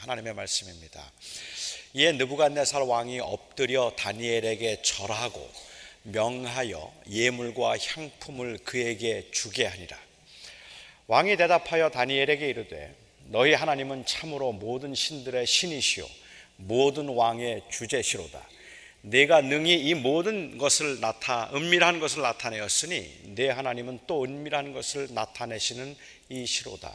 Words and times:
하나님의 0.00 0.32
말씀입니다. 0.32 1.12
이에 1.92 2.12
느부갓네살 2.12 2.80
왕이 2.84 3.20
엎드려 3.20 3.92
다니엘에게 3.98 4.80
절하고 4.80 5.46
명하여 6.04 6.90
예물과 7.10 7.76
향품을 7.76 8.60
그에게 8.64 9.28
주게 9.30 9.66
하니라. 9.66 9.98
왕이 11.06 11.36
대답하여 11.36 11.90
다니엘에게 11.90 12.48
이르되 12.48 12.94
너희 13.26 13.52
하나님은 13.52 14.06
참으로 14.06 14.52
모든 14.52 14.94
신들의 14.94 15.46
신이시요 15.46 16.08
모든 16.56 17.08
왕의 17.10 17.64
주제시로다. 17.70 18.48
내가 19.02 19.42
능히 19.42 19.74
이 19.74 19.92
모든 19.92 20.56
것을 20.56 21.00
나타 21.00 21.50
은밀한 21.52 22.00
것을 22.00 22.22
나타내었으니 22.22 23.34
내 23.34 23.50
하나님은 23.50 24.00
또 24.06 24.24
은밀한 24.24 24.72
것을 24.72 25.08
나타내시는 25.12 25.94
이시로다. 26.30 26.90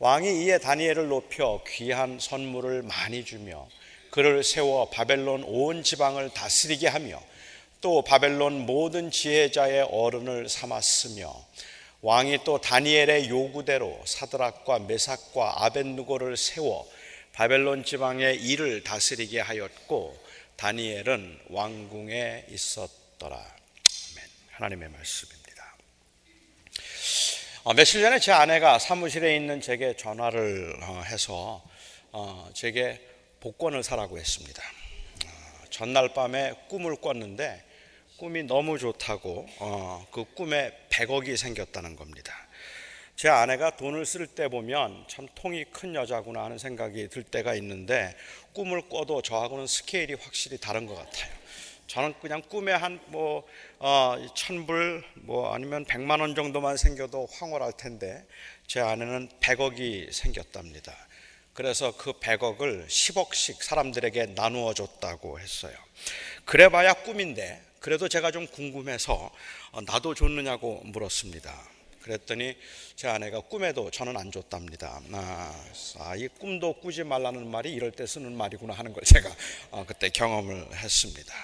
왕이 0.00 0.44
이에 0.44 0.58
다니엘을 0.58 1.08
높여 1.08 1.60
귀한 1.66 2.20
선물을 2.20 2.82
많이 2.82 3.24
주며 3.24 3.68
그를 4.10 4.44
세워 4.44 4.88
바벨론 4.90 5.42
온 5.44 5.82
지방을 5.82 6.30
다스리게 6.30 6.86
하며 6.86 7.20
또 7.80 8.02
바벨론 8.02 8.64
모든 8.64 9.10
지혜자의 9.10 9.88
어른을 9.90 10.48
삼았으며 10.48 11.34
왕이 12.02 12.44
또 12.44 12.60
다니엘의 12.60 13.28
요구대로 13.28 14.00
사드락과 14.04 14.80
메삭과 14.80 15.64
아벤누고를 15.64 16.36
세워 16.36 16.88
바벨론 17.32 17.84
지방의 17.84 18.36
일을 18.36 18.84
다스리게 18.84 19.40
하였고 19.40 20.16
다니엘은 20.56 21.40
왕궁에 21.50 22.46
있었더라. 22.50 23.36
아멘. 23.36 24.28
하나님의 24.50 24.88
말씀입니다. 24.90 25.37
어, 27.68 27.74
며칠 27.74 28.00
전에 28.00 28.18
제 28.18 28.32
아내가 28.32 28.78
사무실에 28.78 29.36
있는 29.36 29.60
제게 29.60 29.94
전화를 29.94 30.74
어, 30.84 31.02
해서 31.04 31.62
어, 32.12 32.48
제게 32.54 32.98
복권을 33.40 33.82
사라고 33.82 34.16
했습니다. 34.16 34.62
전날 35.68 36.14
밤에 36.14 36.54
꿈을 36.70 36.96
꿨는데 36.96 37.62
꿈이 38.16 38.42
너무 38.44 38.78
좋다고 38.78 39.46
그 40.10 40.24
꿈에 40.32 40.72
100억이 40.88 41.36
생겼다는 41.36 41.94
겁니다. 41.94 42.32
제 43.16 43.28
아내가 43.28 43.76
돈을 43.76 44.06
쓸 44.06 44.26
때 44.26 44.48
보면 44.48 45.04
참 45.06 45.28
통이 45.34 45.64
큰 45.64 45.94
여자구나 45.94 46.44
하는 46.44 46.56
생각이 46.56 47.08
들 47.10 47.22
때가 47.22 47.54
있는데 47.56 48.16
꿈을 48.54 48.88
꿔도 48.88 49.20
저하고는 49.20 49.66
스케일이 49.66 50.14
확실히 50.14 50.56
다른 50.56 50.86
것 50.86 50.94
같아요. 50.94 51.37
저는 51.88 52.14
그냥 52.20 52.42
꿈에 52.42 52.72
한뭐 52.72 53.44
어, 53.78 54.16
천불 54.34 55.02
뭐 55.14 55.54
아니면 55.54 55.86
백만 55.86 56.20
원 56.20 56.34
정도만 56.34 56.76
생겨도 56.76 57.28
황홀할 57.32 57.72
텐데 57.78 58.26
제 58.66 58.80
아내는 58.80 59.30
100억이 59.40 60.12
생겼답니다. 60.12 60.94
그래서 61.54 61.96
그 61.96 62.12
100억을 62.12 62.86
10억씩 62.86 63.62
사람들에게 63.62 64.26
나누어 64.36 64.74
줬다고 64.74 65.40
했어요. 65.40 65.74
그래봐야 66.44 66.92
꿈인데 66.92 67.62
그래도 67.80 68.06
제가 68.06 68.30
좀 68.32 68.46
궁금해서 68.46 69.32
어, 69.72 69.80
나도 69.80 70.14
줬느냐고 70.14 70.82
물었습니다. 70.84 71.77
그랬더니 72.02 72.56
제 72.96 73.08
아내가 73.08 73.40
꿈에도 73.40 73.90
저는 73.90 74.16
안 74.16 74.32
줬답니다. 74.32 75.00
아, 75.12 75.64
아, 75.98 76.16
이 76.16 76.28
꿈도 76.28 76.72
꾸지 76.74 77.04
말라는 77.04 77.50
말이 77.50 77.72
이럴 77.72 77.90
때 77.92 78.06
쓰는 78.06 78.36
말이구나 78.36 78.74
하는 78.74 78.92
걸 78.92 79.02
제가 79.04 79.30
어, 79.70 79.84
그때 79.86 80.08
경험을 80.08 80.74
했습니다. 80.74 81.34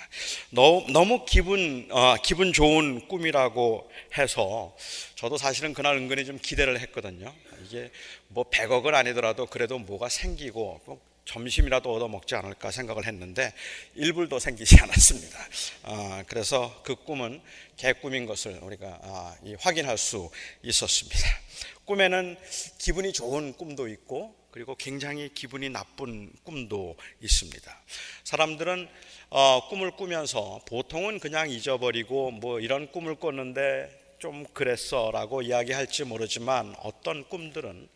너무, 0.51 0.87
너무 0.91 1.25
기분, 1.25 1.89
어, 1.91 2.17
기분 2.23 2.53
좋은 2.53 3.07
꿈이라고 3.09 3.91
해서 4.19 4.77
저도 5.15 5.37
사실은 5.37 5.75
그날 5.75 5.97
은근히 5.97 6.25
좀 6.25 6.39
기대를 6.39 6.81
했거든요. 6.81 7.33
이게 7.65 7.91
뭐 8.29 8.45
100억은 8.51 8.95
아니더라도 8.95 9.47
그래도 9.47 9.79
뭐가 9.79 10.09
생기고 10.09 10.81
점심이라도 11.25 11.95
얻어 11.95 12.09
먹지 12.09 12.35
않을까 12.35 12.71
생각을 12.71 13.07
했는데 13.07 13.53
일불도 13.95 14.39
생기지 14.39 14.79
않았습니다. 14.83 15.39
아, 15.85 16.25
그래서 16.27 16.81
그 16.85 16.95
꿈은 16.97 17.41
개꿈인 17.77 18.27
것을 18.27 18.59
우리가 18.63 19.01
아, 19.03 19.37
확인할 19.59 19.99
수 19.99 20.31
있었습니다. 20.63 21.19
꿈에는 21.85 22.37
기분이 22.79 23.13
좋은 23.13 23.53
꿈도 23.55 23.89
있고 23.89 24.35
그리고 24.51 24.77
굉장히 24.77 25.29
기분이 25.35 25.69
나쁜 25.69 26.33
꿈도 26.45 26.97
있습니다. 27.21 27.83
사람들은 28.23 28.89
어, 29.31 29.69
꿈을 29.69 29.97
꾸면서 29.97 30.61
보통은 30.69 31.19
그냥 31.19 31.51
잊어버리고 31.51 32.31
뭐 32.31 32.61
이런 32.61 32.91
꿈을 32.93 33.17
꿨는데 33.17 34.04
좀 34.25 34.47
그랬어라고 34.55 35.43
이야기할지 35.43 36.05
모르지만 36.05 36.75
어떤 36.83 37.29
꿈들은 37.29 37.87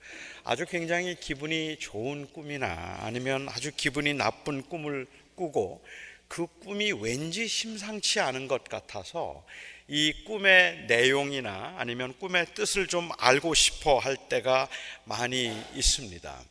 아주 0.45 0.67
굉장히 0.67 1.19
기분이 1.19 1.79
좋은 1.79 2.31
꿈이나 2.35 2.99
아니면 3.01 3.49
아주 3.49 3.73
기분이 3.75 4.13
나쁜 4.13 4.61
꿈을 4.61 5.07
꾸고 5.37 5.83
그 6.29 6.47
꿈이 6.63 6.93
왠지 6.93 7.49
심상치 7.49 8.21
않은 8.21 8.47
것 8.47 8.65
같아서 8.65 9.43
이 9.89 10.13
꿈의 10.27 10.85
내용이나 10.87 11.77
아니면 11.79 12.13
꿈의 12.19 12.49
뜻을 12.55 12.89
좀 12.89 13.09
알고 13.17 13.55
싶어 13.55 13.97
할 13.97 14.19
때가 14.29 14.69
많이 15.05 15.51
있습니다. 15.75 16.45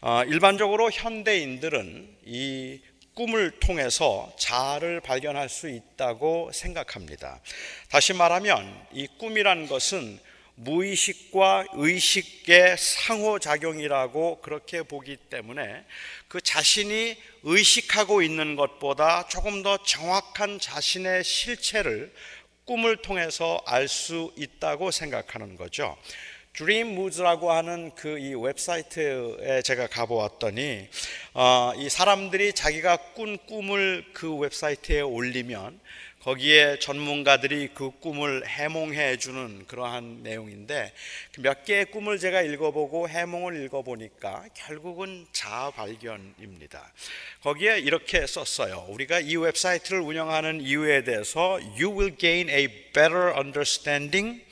어, 0.00 0.24
일반적으로 0.24 0.90
현대인들은 0.90 2.16
이 2.24 2.80
꿈을 3.14 3.50
통해서 3.60 4.32
자아를 4.38 5.00
발견할 5.00 5.48
수 5.48 5.68
있다고 5.68 6.50
생각합니다. 6.52 7.40
다시 7.90 8.14
말하면 8.14 8.86
이 8.92 9.06
꿈이란 9.18 9.66
것은 9.66 10.18
무의식과 10.54 11.66
의식의 11.72 12.76
상호작용이라고 12.78 14.40
그렇게 14.40 14.82
보기 14.82 15.16
때문에 15.16 15.84
그 16.28 16.40
자신이 16.40 17.16
의식하고 17.42 18.22
있는 18.22 18.56
것보다 18.56 19.28
조금 19.28 19.62
더 19.62 19.76
정확한 19.82 20.58
자신의 20.58 21.24
실체를 21.24 22.12
꿈을 22.64 22.96
통해서 22.96 23.60
알 23.66 23.88
수 23.88 24.32
있다고 24.36 24.90
생각하는 24.90 25.56
거죠. 25.56 25.96
Dream 26.54 26.94
Moods라고 26.94 27.50
하는 27.50 27.94
그 27.94 28.18
이 28.18 28.34
웹사이트에 28.34 29.62
제가 29.62 29.86
가보았더니 29.86 30.86
어, 31.34 31.72
이 31.76 31.88
사람들이 31.88 32.52
자기가 32.52 32.96
꾼 33.14 33.38
꿈을 33.46 34.04
그 34.12 34.36
웹사이트에 34.36 35.00
올리면 35.00 35.80
거기에 36.20 36.78
전문가들이 36.78 37.70
그 37.74 37.90
꿈을 37.98 38.46
해몽해 38.46 39.16
주는 39.16 39.66
그러한 39.66 40.22
내용인데 40.22 40.92
그 41.32 41.44
몇 41.44 41.64
개의 41.64 41.86
꿈을 41.86 42.20
제가 42.20 42.42
읽어보고 42.42 43.08
해몽을 43.08 43.64
읽어보니까 43.64 44.44
결국은 44.54 45.26
자아 45.32 45.72
발견입니다. 45.72 46.92
거기에 47.42 47.80
이렇게 47.80 48.24
썼어요. 48.24 48.86
우리가 48.90 49.18
이 49.18 49.34
웹사이트를 49.34 50.00
운영하는 50.00 50.60
이유에 50.60 51.02
대해서 51.02 51.58
You 51.76 51.98
will 51.98 52.16
gain 52.16 52.48
a 52.48 52.68
better 52.92 53.34
understanding 53.36 54.44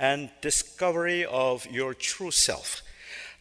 and 0.00 0.32
discovery 0.40 1.24
of 1.24 1.66
your 1.68 1.94
true 1.96 2.30
self. 2.32 2.82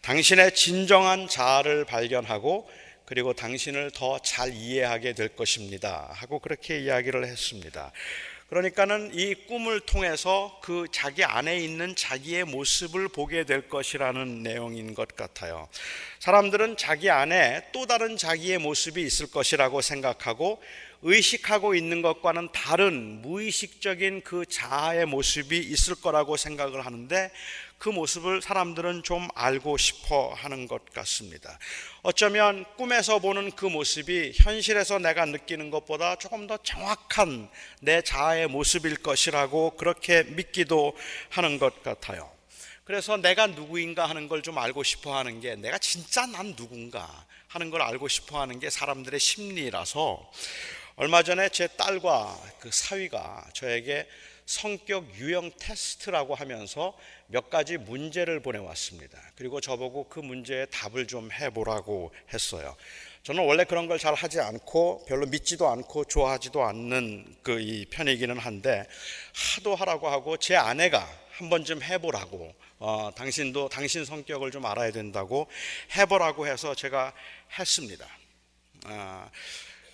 당신의 0.01 0.53
진정한 0.53 1.27
자아를 1.27 1.85
발견하고 1.85 2.69
그리고 3.05 3.33
당신을 3.33 3.91
더 3.91 4.19
잘 4.19 4.53
이해하게 4.53 5.13
될 5.13 5.29
것입니다. 5.29 6.09
하고 6.13 6.39
그렇게 6.39 6.79
이야기를 6.79 7.25
했습니다. 7.25 7.91
그러니까는 8.49 9.11
이 9.13 9.33
꿈을 9.33 9.79
통해서 9.79 10.59
그 10.61 10.85
자기 10.91 11.23
안에 11.23 11.57
있는 11.57 11.95
자기의 11.95 12.43
모습을 12.43 13.07
보게 13.07 13.45
될 13.45 13.67
것이라는 13.67 14.43
내용인 14.43 14.93
것 14.93 15.15
같아요. 15.15 15.67
사람들은 16.19 16.77
자기 16.77 17.09
안에 17.09 17.69
또 17.71 17.87
다른 17.87 18.15
자기의 18.15 18.59
모습이 18.59 19.01
있을 19.01 19.31
것이라고 19.31 19.81
생각하고 19.81 20.61
의식하고 21.05 21.75
있는 21.75 22.01
것과는 22.01 22.49
다른 22.53 23.21
무의식적인 23.21 24.21
그 24.23 24.45
자아의 24.45 25.05
모습이 25.05 25.57
있을 25.57 25.95
거라고 25.95 26.37
생각을 26.37 26.85
하는데 26.85 27.29
그 27.77 27.89
모습을 27.89 28.41
사람들은 28.41 29.03
좀 29.03 29.27
알고 29.35 29.75
싶어 29.77 30.33
하는 30.33 30.67
것 30.67 30.85
같습니다. 30.93 31.59
어쩌면 32.01 32.63
꿈에서 32.77 33.19
보는 33.19 33.51
그 33.51 33.65
모습이 33.65 34.31
현실에서 34.35 34.99
내가 34.99 35.25
느끼는 35.25 35.69
것보다 35.69 36.15
조금 36.15 36.47
더 36.47 36.57
정확한 36.63 37.49
내 37.81 38.01
자아의 38.01 38.47
모습일 38.47 38.95
것이라고 39.03 39.71
그렇게 39.71 40.23
믿기도 40.23 40.95
하는 41.29 41.59
것 41.59 41.83
같아요. 41.83 42.31
그래서 42.85 43.17
내가 43.17 43.47
누구인가 43.47 44.05
하는 44.07 44.29
걸 44.29 44.41
좀 44.41 44.57
알고 44.57 44.83
싶어 44.83 45.17
하는 45.17 45.41
게 45.41 45.55
내가 45.55 45.77
진짜 45.77 46.25
난 46.25 46.55
누군가 46.55 47.25
하는 47.47 47.69
걸 47.69 47.81
알고 47.81 48.07
싶어 48.07 48.41
하는 48.41 48.59
게 48.59 48.69
사람들의 48.69 49.19
심리라서 49.19 50.29
얼마 50.95 51.23
전에 51.23 51.49
제 51.49 51.67
딸과 51.67 52.39
그 52.59 52.69
사위가 52.71 53.49
저에게 53.53 54.07
성격 54.45 55.09
유형 55.15 55.49
테스트라고 55.57 56.35
하면서 56.35 56.95
몇 57.27 57.49
가지 57.49 57.77
문제를 57.77 58.41
보내왔습니다. 58.41 59.19
그리고 59.35 59.59
저보고 59.61 60.07
그 60.09 60.19
문제에 60.19 60.65
답을 60.67 61.07
좀 61.07 61.31
해보라고 61.31 62.11
했어요. 62.33 62.75
저는 63.23 63.45
원래 63.45 63.63
그런 63.63 63.87
걸 63.87 63.97
잘 63.97 64.13
하지 64.13 64.39
않고 64.41 65.05
별로 65.07 65.25
믿지도 65.25 65.67
않고 65.69 66.05
좋아하지도 66.05 66.63
않는 66.63 67.37
그 67.41 67.59
이 67.59 67.85
편이기는 67.85 68.37
한데 68.37 68.85
하도 69.55 69.75
하라고 69.75 70.09
하고 70.09 70.37
제 70.37 70.55
아내가 70.57 71.07
한 71.31 71.49
번쯤 71.49 71.81
해보라고 71.81 72.53
어, 72.79 73.09
당신도 73.15 73.69
당신 73.69 74.03
성격을 74.05 74.51
좀 74.51 74.65
알아야 74.65 74.91
된다고 74.91 75.47
해보라고 75.95 76.45
해서 76.47 76.75
제가 76.75 77.13
했습니다. 77.57 78.05
아, 78.85 79.29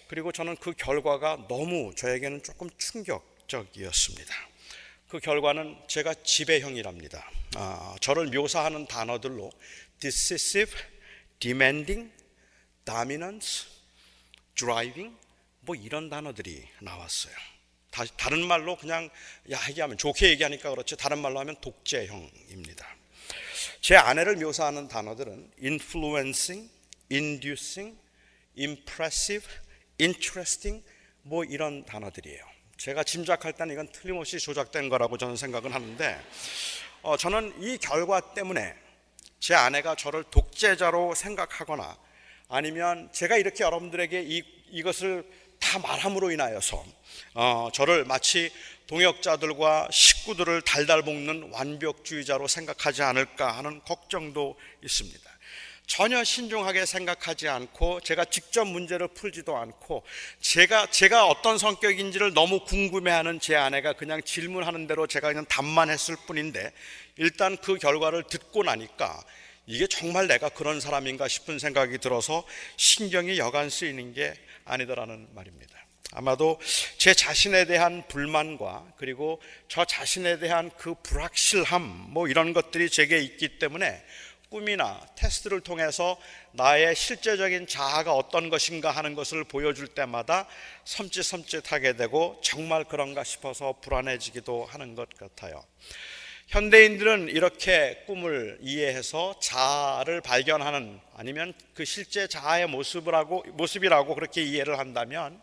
그리고 0.10 0.32
저는 0.32 0.58
그 0.58 0.74
결과가 0.74 1.46
너무 1.48 1.94
저에게는 1.96 2.42
조금 2.42 2.68
충격적이었습니다. 2.80 4.36
그 5.08 5.20
결과는 5.20 5.78
제가 5.88 6.16
지배형이랍니다. 6.16 7.30
아, 7.56 7.96
저를 8.02 8.26
묘사하는 8.28 8.88
단어들로 8.88 9.52
decisive, 10.00 10.74
demanding, 11.40 12.12
dominance, 12.86 13.68
driving 14.56 15.16
뭐 15.62 15.76
이런 15.76 16.10
단어들이 16.10 16.68
나왔어요. 16.80 17.34
다, 17.92 18.04
다른 18.18 18.48
말로 18.48 18.78
그냥 18.78 19.12
야 19.52 19.60
얘기하면 19.70 20.00
좋게 20.00 20.32
얘기하니까 20.32 20.72
그렇지 20.72 20.98
다른 20.98 21.20
말로 21.20 21.40
하면 21.40 21.56
독재형입니다. 21.62 22.98
제 23.82 23.96
아내를 23.96 24.38
묘사하는 24.38 24.88
단어들은 24.88 25.52
influencing, 25.62 26.68
inducing, 27.12 27.96
impressive, 28.58 29.48
interesting 30.00 30.84
뭐 31.24 31.44
이런 31.44 31.86
단어들이에요. 31.86 32.44
제가 32.78 33.04
짐작할 33.04 33.54
때는 33.54 33.74
이건 33.74 33.92
틀림없이 33.92 34.40
조작된 34.40 34.90
거라고 34.90 35.18
저는 35.18 35.36
생각은 35.36 35.74
하는데 35.74 36.20
어, 37.02 37.18
저는 37.18 37.62
이 37.62 37.78
결과 37.78 38.34
때문에 38.34 38.74
제 39.40 39.54
아내가 39.54 39.96
저를 39.96 40.24
독재자로 40.26 41.16
생각하거나 41.16 41.98
아니면 42.48 43.10
제가 43.12 43.38
이렇게 43.38 43.64
여러분들에게 43.64 44.24
이, 44.26 44.44
이것을 44.72 45.26
다 45.60 45.80
말함으로 45.80 46.32
인하여서 46.32 46.86
어, 47.36 47.70
저를 47.74 48.06
마치 48.06 48.52
동역자들과 48.88 49.90
식구들을 49.92 50.62
달달 50.64 51.04
볶는 51.04 51.52
완벽주의자로 51.52 52.48
생각하지 52.48 53.04
않을까 53.04 53.52
하는 53.52 53.82
걱정도 53.84 54.58
있습니다. 54.84 55.29
전혀 55.90 56.24
신중하게 56.24 56.86
생각하지 56.86 57.50
않고 57.50 58.02
제가 58.02 58.24
직접 58.26 58.64
문제를 58.66 59.08
풀지도 59.08 59.58
않고 59.58 60.04
제가 60.40 60.86
제가 60.92 61.26
어떤 61.26 61.58
성격인지를 61.58 62.36
너무 62.36 62.64
궁금해하는 62.64 63.40
제 63.40 63.56
아내가 63.56 63.94
그냥 63.94 64.22
질문하는 64.22 64.86
대로 64.86 65.08
제가 65.08 65.30
그냥 65.30 65.46
답만 65.50 65.90
했을 65.90 66.16
뿐인데 66.28 66.72
일단 67.18 67.58
그 67.58 67.78
결과를 67.78 68.24
듣고 68.30 68.62
나니까 68.62 69.20
이게 69.66 69.88
정말 69.88 70.28
내가 70.28 70.50
그런 70.50 70.80
사람인가 70.80 71.28
싶은 71.28 71.58
생각이 71.58 71.98
들어서 71.98 72.46
신경이 72.78 73.40
여간 73.40 73.72
쓰이는 73.72 74.14
게 74.14 74.36
아니더라는 74.66 75.28
말입니다. 75.34 75.76
아마도 76.12 76.60
제 77.00 77.16
자신에 77.16 77.66
대한 77.66 78.08
불만과 78.08 78.86
그리고 78.98 79.42
저 79.68 79.86
자신에 79.86 80.38
대한 80.38 80.70
그 80.78 80.94
불확실함 81.02 81.82
뭐 82.10 82.28
이런 82.28 82.54
것들이 82.54 82.92
제게 82.92 83.18
있기 83.18 83.58
때문에 83.58 84.04
꿈이나 84.50 85.00
테스트를 85.16 85.62
통해서 85.62 86.20
나의 86.52 86.96
실제적인 86.96 87.68
자아가 87.68 88.14
어떤 88.14 88.50
것인가 88.50 88.92
하는 88.92 89.14
것을 89.14 89.44
보여줄 89.44 89.88
때마다 89.90 90.48
섬찟섬찟하게 90.86 91.98
되고 91.98 92.40
정말 92.44 92.84
그런가 92.84 93.24
싶어서 93.24 93.76
불안해지기도 93.82 94.66
하는 94.66 94.96
것 94.96 95.10
같아요. 95.18 95.64
현대인들은 96.48 97.30
이렇게 97.30 98.04
꿈을 98.08 98.58
이해해서 98.62 99.40
자아를 99.40 100.22
발견하는 100.22 101.00
아니면 101.16 101.54
그 101.76 101.86
실제 101.86 102.28
자아의 102.28 102.66
모습을 102.68 103.14
하고 103.14 103.44
모습이라고 103.50 104.16
그렇게 104.16 104.42
이해를 104.42 104.80
한다면 104.80 105.40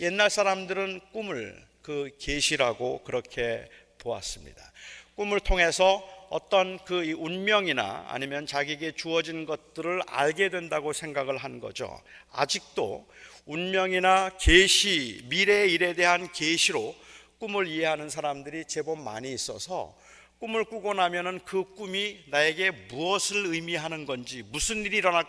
옛날 0.00 0.30
사람들은 0.30 1.00
꿈을 1.12 1.60
그 1.82 2.10
계시라고 2.20 3.02
그렇게 3.02 3.68
보았습니다. 3.98 4.72
꿈을 5.16 5.40
통해서 5.40 6.15
어떤 6.30 6.78
그 6.84 7.12
운명이나 7.12 8.06
아니면 8.08 8.46
자기에게 8.46 8.92
주어진 8.92 9.46
것들을 9.46 10.02
알게 10.06 10.50
된다고 10.50 10.92
생각을 10.92 11.36
한 11.36 11.60
거죠. 11.60 12.00
아직도 12.32 13.06
운명이나 13.44 14.30
계시, 14.40 15.22
미래의 15.26 15.72
일에 15.72 15.92
대한 15.94 16.30
계시로 16.32 16.94
꿈을 17.38 17.66
이해하는 17.66 18.10
사람들이 18.10 18.64
제법 18.66 18.98
많이 18.98 19.32
있어서 19.32 19.96
꿈을 20.38 20.64
꾸고 20.64 20.92
나면은 20.92 21.40
그 21.44 21.64
꿈이 21.74 22.18
나에게 22.26 22.70
무엇을 22.70 23.46
의미하는 23.46 24.04
건지, 24.04 24.42
무슨 24.50 24.84
일이 24.84 24.98
일어날 24.98 25.24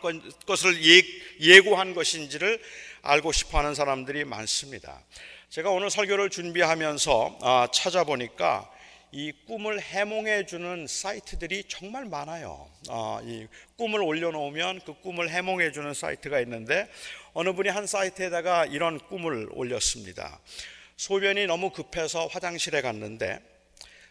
것을 0.45 0.77
예, 1.41 1.59
고한 1.61 1.93
것인지를 1.93 2.61
알고 3.03 3.31
싶어 3.31 3.59
하는 3.59 3.73
사람들이 3.73 4.25
많습니다. 4.25 5.01
제가 5.49 5.69
오늘 5.69 5.89
설교를 5.89 6.29
준비하면서 6.29 7.39
아, 7.41 7.67
찾아보니까 7.71 8.69
이 9.11 9.31
꿈을 9.47 9.79
해몽해 9.79 10.45
주는 10.45 10.85
사이트들이 10.85 11.63
정말 11.69 12.05
많아요. 12.05 12.69
어, 12.89 13.19
이 13.23 13.47
꿈을 13.77 14.01
올려놓으면 14.01 14.81
그 14.85 14.99
꿈을 14.99 15.29
해몽해 15.29 15.71
주는 15.71 15.93
사이트가 15.93 16.41
있는데 16.41 16.89
어느 17.33 17.53
분이 17.53 17.69
한 17.69 17.87
사이트에다가 17.87 18.65
이런 18.65 18.99
꿈을 18.99 19.47
올렸습니다. 19.51 20.39
소변이 20.97 21.45
너무 21.45 21.71
급해서 21.71 22.27
화장실에 22.27 22.81
갔는데 22.81 23.39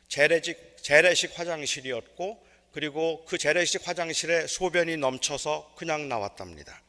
재래식, 0.09 0.77
재래식 0.81 1.39
화장실이었고 1.39 2.47
그리고 2.73 3.25
그 3.27 3.37
재래식 3.37 3.87
화장실에 3.87 4.47
소변이 4.47 4.97
넘쳐서 4.97 5.73
그냥 5.77 6.09
나왔답니다. 6.09 6.81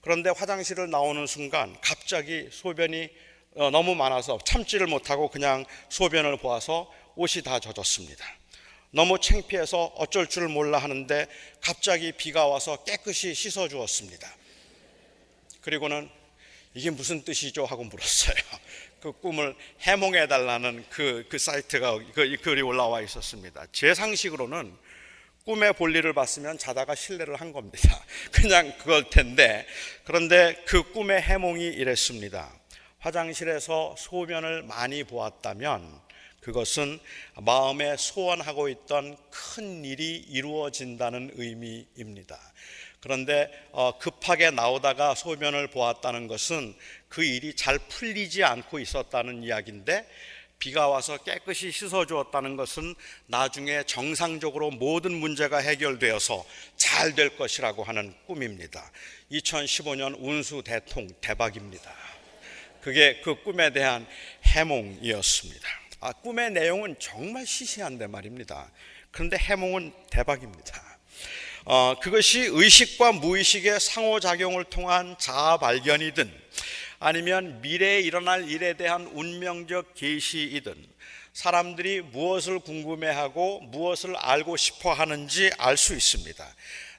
그런데 0.00 0.30
화장실을 0.30 0.90
나오는 0.90 1.26
순간 1.26 1.76
갑자기 1.80 2.48
소변이 2.50 3.08
어, 3.56 3.70
너무 3.70 3.94
많아서 3.94 4.38
참지를 4.44 4.86
못하고 4.86 5.28
그냥 5.28 5.64
소변을 5.88 6.38
보아서 6.38 6.90
옷이 7.16 7.42
다 7.42 7.58
젖었습니다. 7.58 8.24
너무 8.90 9.18
창피해서 9.18 9.92
어쩔 9.96 10.26
줄 10.28 10.48
몰라 10.48 10.78
하는데 10.78 11.26
갑자기 11.60 12.12
비가 12.12 12.46
와서 12.46 12.84
깨끗이 12.84 13.34
씻어 13.34 13.68
주었습니다. 13.68 14.32
그리고는 15.60 16.08
이게 16.74 16.90
무슨 16.90 17.24
뜻이죠? 17.24 17.64
하고 17.64 17.84
물었어요. 17.84 18.36
그 19.00 19.12
꿈을 19.12 19.54
해몽해 19.80 20.28
달라는 20.28 20.84
그, 20.90 21.26
그 21.28 21.38
사이트가 21.38 21.98
그 22.12 22.36
글이 22.36 22.62
올라와 22.62 23.00
있었습니다. 23.02 23.66
제 23.72 23.94
상식으로는 23.94 24.76
꿈의 25.44 25.74
볼일을 25.74 26.12
봤으면 26.12 26.58
자다가 26.58 26.94
실례를 26.94 27.36
한 27.36 27.52
겁니다. 27.52 28.04
그냥 28.32 28.76
그걸 28.78 29.08
텐데 29.10 29.66
그런데 30.04 30.62
그 30.66 30.92
꿈의 30.92 31.22
해몽이 31.22 31.64
이랬습니다. 31.64 32.52
화장실에서 32.98 33.94
소변을 33.96 34.64
많이 34.64 35.04
보았다면 35.04 36.05
그것은 36.46 37.00
마음에 37.34 37.96
소원하고 37.96 38.68
있던 38.68 39.16
큰 39.30 39.84
일이 39.84 40.14
이루어진다는 40.28 41.32
의미입니다. 41.34 42.38
그런데 43.00 43.50
어, 43.72 43.98
급하게 43.98 44.52
나오다가 44.52 45.16
소변을 45.16 45.66
보았다는 45.70 46.28
것은 46.28 46.76
그 47.08 47.24
일이 47.24 47.56
잘 47.56 47.80
풀리지 47.80 48.44
않고 48.44 48.78
있었다는 48.78 49.42
이야기인데 49.42 50.08
비가 50.60 50.86
와서 50.86 51.16
깨끗이 51.16 51.72
씻어 51.72 52.06
주었다는 52.06 52.54
것은 52.54 52.94
나중에 53.26 53.82
정상적으로 53.82 54.70
모든 54.70 55.14
문제가 55.14 55.58
해결되어서 55.58 56.46
잘 56.76 57.16
될 57.16 57.36
것이라고 57.36 57.82
하는 57.82 58.14
꿈입니다. 58.28 58.92
2015년 59.32 60.14
운수 60.20 60.62
대통 60.64 61.08
대박입니다. 61.20 61.92
그게 62.82 63.20
그 63.24 63.42
꿈에 63.42 63.72
대한 63.72 64.06
해몽이었습니다. 64.44 65.85
아, 66.00 66.12
꿈의 66.12 66.50
내용은 66.52 66.96
정말 66.98 67.46
시시한데 67.46 68.06
말입니다. 68.06 68.70
그런데 69.10 69.36
해몽은 69.38 69.92
대박입니다. 70.10 70.98
어, 71.64 71.94
그것이 72.00 72.40
의식과 72.40 73.12
무의식의 73.12 73.80
상호작용을 73.80 74.64
통한 74.64 75.16
자아 75.18 75.56
발견이든 75.58 76.32
아니면 76.98 77.60
미래에 77.60 78.00
일어날 78.00 78.48
일에 78.48 78.74
대한 78.74 79.06
운명적 79.06 79.94
계시이든 79.94 80.74
사람들이 81.32 82.00
무엇을 82.02 82.60
궁금해하고 82.60 83.60
무엇을 83.62 84.16
알고 84.16 84.56
싶어 84.56 84.92
하는지 84.92 85.50
알 85.58 85.76
수 85.76 85.94
있습니다. 85.94 86.46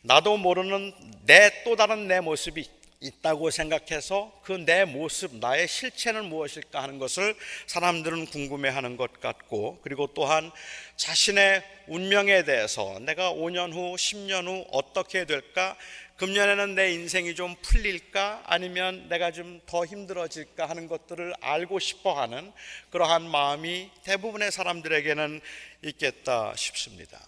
나도 0.01 0.37
모르는 0.37 0.93
내 1.25 1.63
또 1.65 1.75
다른 1.75 2.07
내 2.07 2.19
모습이 2.19 2.65
있다고 2.99 3.51
생각해서 3.51 4.31
그 4.43 4.53
내 4.53 4.85
모습, 4.85 5.35
나의 5.35 5.67
실체는 5.67 6.25
무엇일까 6.25 6.81
하는 6.81 6.97
것을 6.99 7.35
사람들은 7.67 8.25
궁금해 8.27 8.69
하는 8.69 8.97
것 8.97 9.19
같고, 9.21 9.79
그리고 9.83 10.07
또한 10.13 10.51
자신의 10.95 11.63
운명에 11.87 12.43
대해서 12.43 12.97
내가 13.01 13.31
5년 13.31 13.71
후, 13.73 13.95
10년 13.95 14.47
후 14.47 14.65
어떻게 14.71 15.25
될까? 15.25 15.77
금년에는 16.17 16.73
내 16.73 16.91
인생이 16.93 17.35
좀 17.35 17.55
풀릴까? 17.61 18.41
아니면 18.45 19.07
내가 19.07 19.31
좀 19.31 19.61
더 19.67 19.85
힘들어질까 19.85 20.67
하는 20.67 20.87
것들을 20.87 21.33
알고 21.41 21.79
싶어 21.79 22.19
하는 22.19 22.51
그러한 22.89 23.29
마음이 23.29 23.91
대부분의 24.03 24.51
사람들에게는 24.51 25.41
있겠다 25.83 26.53
싶습니다. 26.55 27.19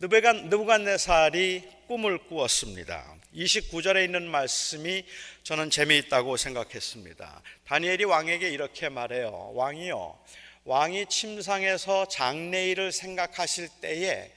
느부갓네살이 0.00 1.62
꿈을 1.86 2.18
꾸었습니다. 2.18 3.21
29절에 3.34 4.04
있는 4.04 4.30
말씀이 4.30 5.04
저는 5.42 5.70
재미있다고 5.70 6.36
생각했습니다. 6.36 7.42
다니엘이 7.66 8.04
왕에게 8.04 8.50
이렇게 8.50 8.88
말해요. 8.88 9.52
왕이요. 9.54 10.18
왕이 10.64 11.06
침상에서 11.06 12.06
장래일을 12.08 12.92
생각하실 12.92 13.68
때에 13.80 14.30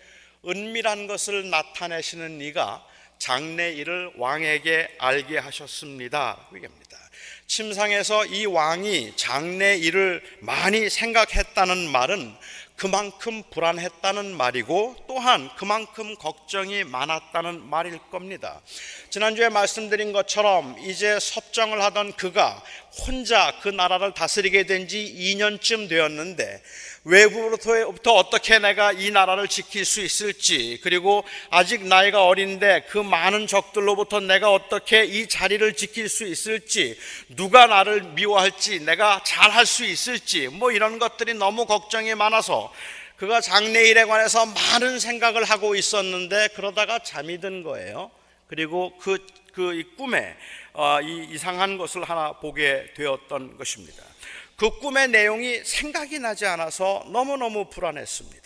은밀한 0.48 1.08
것을 1.08 1.50
나타내시는 1.50 2.42
이가 2.42 2.86
장래일을 3.20 4.14
왕에게 4.18 4.96
알게 4.98 5.38
하셨습니다. 5.38 6.48
그겁니다. 6.52 6.98
침상에서 7.48 8.26
이 8.26 8.46
왕이 8.46 9.16
장래일을 9.16 10.22
많이 10.40 10.90
생각했다는 10.90 11.90
말은 11.90 12.36
그만큼 12.76 13.42
불안했다는 13.52 14.36
말이고 14.36 15.06
또한 15.08 15.50
그만큼 15.56 16.16
걱정이 16.16 16.84
많았다는 16.84 17.70
말일 17.70 18.00
겁니다. 18.12 18.62
지난주에 19.10 19.48
말씀드린 19.50 20.12
것처럼 20.12 20.78
이제 20.80 21.18
섭정을 21.20 21.82
하던 21.84 22.14
그가 22.14 22.62
혼자 23.08 23.58
그 23.62 23.70
나라를 23.70 24.14
다스리게 24.14 24.66
된 24.66 24.86
지 24.88 24.98
2년쯤 25.18 25.90
되었는데 25.90 26.62
외부로부터 27.06 28.14
어떻게 28.14 28.60
내가 28.60 28.92
이 28.92 29.12
나라를 29.12 29.48
지킬 29.48 29.86
수 29.86 30.02
있을지 30.02 30.80
그리고 30.82 31.24
아직 31.52 31.86
나이가 31.86 32.26
어린데 32.26 32.88
그 32.90 32.98
많은 32.98 33.46
적들로부터 33.48 34.20
내가 34.20 34.52
어떻게 34.52 35.06
이 35.06 35.28
자리를 35.28 35.74
지킬 35.76 36.10
수 36.10 36.26
있을지 36.26 36.98
누가 37.30 37.68
나를 37.68 38.02
미워할지 38.02 38.84
내가 38.84 39.22
잘 39.24 39.52
할 39.52 39.66
수 39.66 39.86
있을지 39.86 40.48
뭐 40.48 40.72
이런 40.72 41.00
것들이 41.00 41.34
너무 41.36 41.66
걱정이 41.66 42.14
많아서 42.16 42.74
그가 43.18 43.40
장래일에 43.40 44.06
관해서 44.06 44.46
많은 44.46 45.00
생각을 45.00 45.46
하고 45.46 45.76
있었는데 45.76 46.50
그러다가 46.56 47.00
잠이 47.00 47.40
든 47.40 47.64
거예요. 47.64 48.12
그리고 48.48 48.98
그, 49.00 49.26
그 49.54 49.84
꿈에 49.98 50.36
어, 50.74 51.00
이 51.02 51.30
이상한 51.32 51.78
것을 51.78 52.04
하나 52.04 52.34
보게 52.34 52.92
되었던 52.96 53.58
것입니다. 53.58 54.04
그 54.56 54.70
꿈의 54.80 55.10
내용이 55.10 55.64
생각이 55.64 56.20
나지 56.20 56.46
않아서 56.46 57.04
너무너무 57.12 57.70
불안했습니다. 57.70 58.45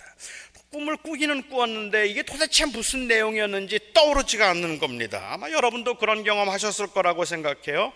꿈을 0.71 0.97
꾸기는 0.97 1.49
꾸었는데 1.49 2.07
이게 2.07 2.21
도대체 2.21 2.63
무슨 2.65 3.07
내용이었는지 3.07 3.79
떠오르지가 3.93 4.49
않는 4.51 4.77
겁니다. 4.77 5.29
아마 5.31 5.49
여러분도 5.49 5.95
그런 5.95 6.23
경험 6.23 6.47
하셨을 6.47 6.87
거라고 6.87 7.25
생각해요. 7.25 7.91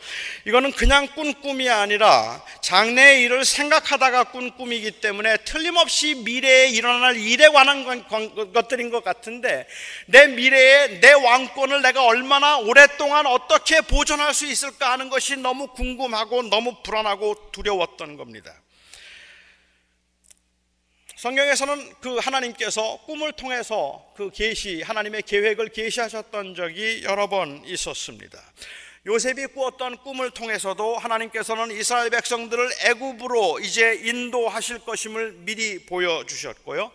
이거는 0.48 0.72
그냥 0.72 1.08
꾼 1.14 1.34
꿈이 1.40 1.70
아니라 1.70 2.44
장래의 2.62 3.22
일을 3.22 3.46
생각하다가 3.46 4.26
꾼 4.26 4.58
꿈이기 4.58 5.02
때문에 5.02 5.38
틀림없이 5.46 6.16
미래에 6.16 6.70
일어날 6.70 7.16
일에 7.16 7.48
관한 7.50 7.86
것들인 8.54 8.90
것 8.90 9.04
같은데 9.04 9.68
내 10.08 10.26
미래에 10.26 11.00
내 11.00 11.14
왕권을 11.14 11.84
내가 11.84 12.04
얼마나 12.06 12.58
오랫동안 12.58 13.28
어떻게 13.28 13.82
보존할 13.82 14.34
수 14.34 14.48
있을까 14.48 14.94
하는 14.94 15.12
것이 15.12 15.38
너무 15.38 15.68
궁금하고 15.68 16.42
너무 16.50 16.82
불안하고 16.82 17.52
두려웠던 17.52 18.18
겁니다. 18.18 18.63
성경에서는 21.24 21.94
그 22.02 22.18
하나님께서 22.18 22.98
꿈을 23.06 23.32
통해서 23.32 24.06
그 24.14 24.30
계시 24.30 24.82
하나님의 24.82 25.22
계획을 25.22 25.70
계시하셨던 25.70 26.54
적이 26.54 27.04
여러 27.06 27.30
번 27.30 27.64
있었습니다. 27.64 28.38
요셉이 29.06 29.48
꾸었던 29.48 30.00
꿈을 30.00 30.32
통해서도 30.32 30.98
하나님께서는 30.98 31.72
이스라엘 31.80 32.10
백성들을 32.10 32.70
애굽으로 32.88 33.62
이제 33.62 34.02
인도하실 34.04 34.80
것임을 34.80 35.32
미리 35.46 35.86
보여 35.86 36.26
주셨고요. 36.26 36.92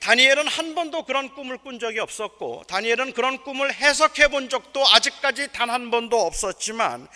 다니엘은 0.00 0.46
한 0.46 0.74
번도 0.74 1.04
그런 1.04 1.34
꿈을 1.34 1.58
꾼 1.58 1.78
적이 1.78 2.00
없었고 2.00 2.64
다니엘은 2.66 3.12
그런 3.12 3.42
꿈을 3.44 3.72
해석해 3.72 4.28
본 4.28 4.48
적도 4.48 4.86
아직까지 4.86 5.52
단 5.52 5.70
한 5.70 5.90
번도 5.90 6.18
없었지만 6.18 7.06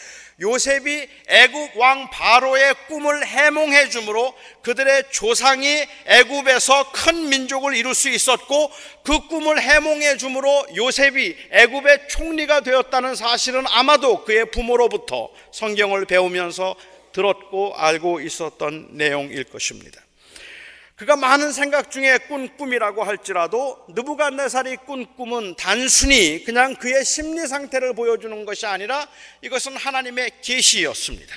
요셉이 0.40 1.08
애굽 1.26 1.76
왕 1.76 2.10
바로의 2.10 2.74
꿈을 2.88 3.26
해몽해 3.26 3.88
주므로 3.88 4.34
그들의 4.62 5.04
조상이 5.10 5.86
애굽에서 6.06 6.92
큰 6.92 7.28
민족을 7.30 7.74
이룰 7.74 7.94
수 7.94 8.10
있었고 8.10 8.70
그 9.02 9.28
꿈을 9.28 9.60
해몽해 9.60 10.18
주므로 10.18 10.66
요셉이 10.76 11.36
애굽의 11.50 12.08
총리가 12.08 12.60
되었다는 12.60 13.14
사실은 13.14 13.64
아마도 13.68 14.24
그의 14.24 14.50
부모로부터 14.50 15.30
성경을 15.52 16.04
배우면서 16.04 16.76
들었고 17.12 17.74
알고 17.76 18.20
있었던 18.20 18.88
내용일 18.90 19.44
것입니다. 19.44 20.03
그가 20.96 21.16
많은 21.16 21.50
생각 21.50 21.90
중에 21.90 22.18
꾼 22.28 22.56
꿈이라고 22.56 23.02
할지라도 23.02 23.84
느부갓네살이 23.88 24.76
꾼 24.86 25.06
꿈은 25.16 25.56
단순히 25.56 26.44
그냥 26.44 26.76
그의 26.76 27.04
심리 27.04 27.48
상태를 27.48 27.94
보여주는 27.94 28.44
것이 28.44 28.64
아니라 28.66 29.08
이것은 29.42 29.76
하나님의 29.76 30.30
계시였습니다. 30.40 31.34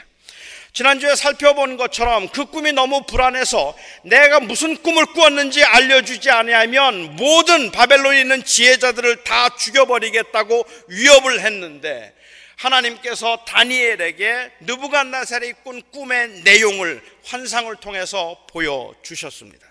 지난주에 0.74 1.16
살펴본 1.16 1.78
것처럼 1.78 2.28
그 2.30 2.46
꿈이 2.46 2.72
너무 2.72 3.04
불안해서 3.08 3.76
내가 4.04 4.40
무슨 4.40 4.78
꿈을 4.78 5.08
꾸었는지 5.08 5.64
알려주지 5.64 6.30
않으면 6.30 7.16
모든 7.16 7.72
바벨론에 7.72 8.22
있는 8.22 8.44
지혜자들을 8.44 9.24
다 9.24 9.50
죽여버리겠다고 9.56 10.66
위협을 10.90 11.40
했는데 11.40 12.14
하나님께서 12.58 13.46
다니엘에게 13.46 14.52
느부갓네살이 14.62 15.54
꾼 15.64 15.82
꿈의 15.92 16.42
내용을 16.44 17.02
환상을 17.24 17.74
통해서 17.78 18.46
보여 18.50 18.94
주셨습니다. 19.04 19.66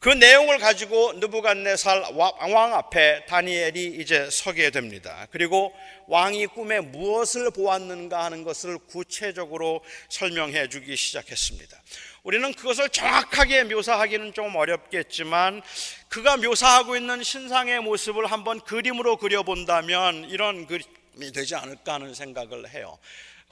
그 0.00 0.08
내용을 0.08 0.58
가지고 0.58 1.12
느부갓네살 1.12 2.06
왕 2.14 2.74
앞에 2.74 3.24
다니엘이 3.26 3.98
이제 4.00 4.28
서게 4.32 4.70
됩니다. 4.70 5.28
그리고 5.30 5.72
왕이 6.08 6.48
꿈에 6.48 6.80
무엇을 6.80 7.52
보았는가 7.52 8.24
하는 8.24 8.42
것을 8.42 8.78
구체적으로 8.78 9.80
설명해 10.08 10.70
주기 10.70 10.96
시작했습니다. 10.96 11.80
우리는 12.24 12.52
그것을 12.52 12.88
정확하게 12.88 13.62
묘사하기는 13.64 14.34
좀 14.34 14.56
어렵겠지만 14.56 15.62
그가 16.08 16.36
묘사하고 16.36 16.96
있는 16.96 17.22
신상의 17.22 17.78
모습을 17.78 18.26
한번 18.26 18.58
그림으로 18.58 19.18
그려본다면 19.18 20.30
이런 20.30 20.66
되지 21.32 21.54
않을까 21.54 21.94
하는 21.94 22.14
생각을 22.14 22.68
해요. 22.70 22.98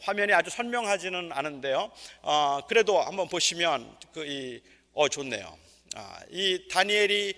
화면이 0.00 0.32
아주 0.32 0.50
선명하지는 0.50 1.32
않은데요. 1.32 1.90
어, 2.22 2.60
그래도 2.68 3.00
한번 3.00 3.28
보시면 3.28 3.96
그어 4.12 5.08
좋네요. 5.08 5.58
아, 5.94 6.20
이 6.30 6.68
다니엘이 6.68 7.34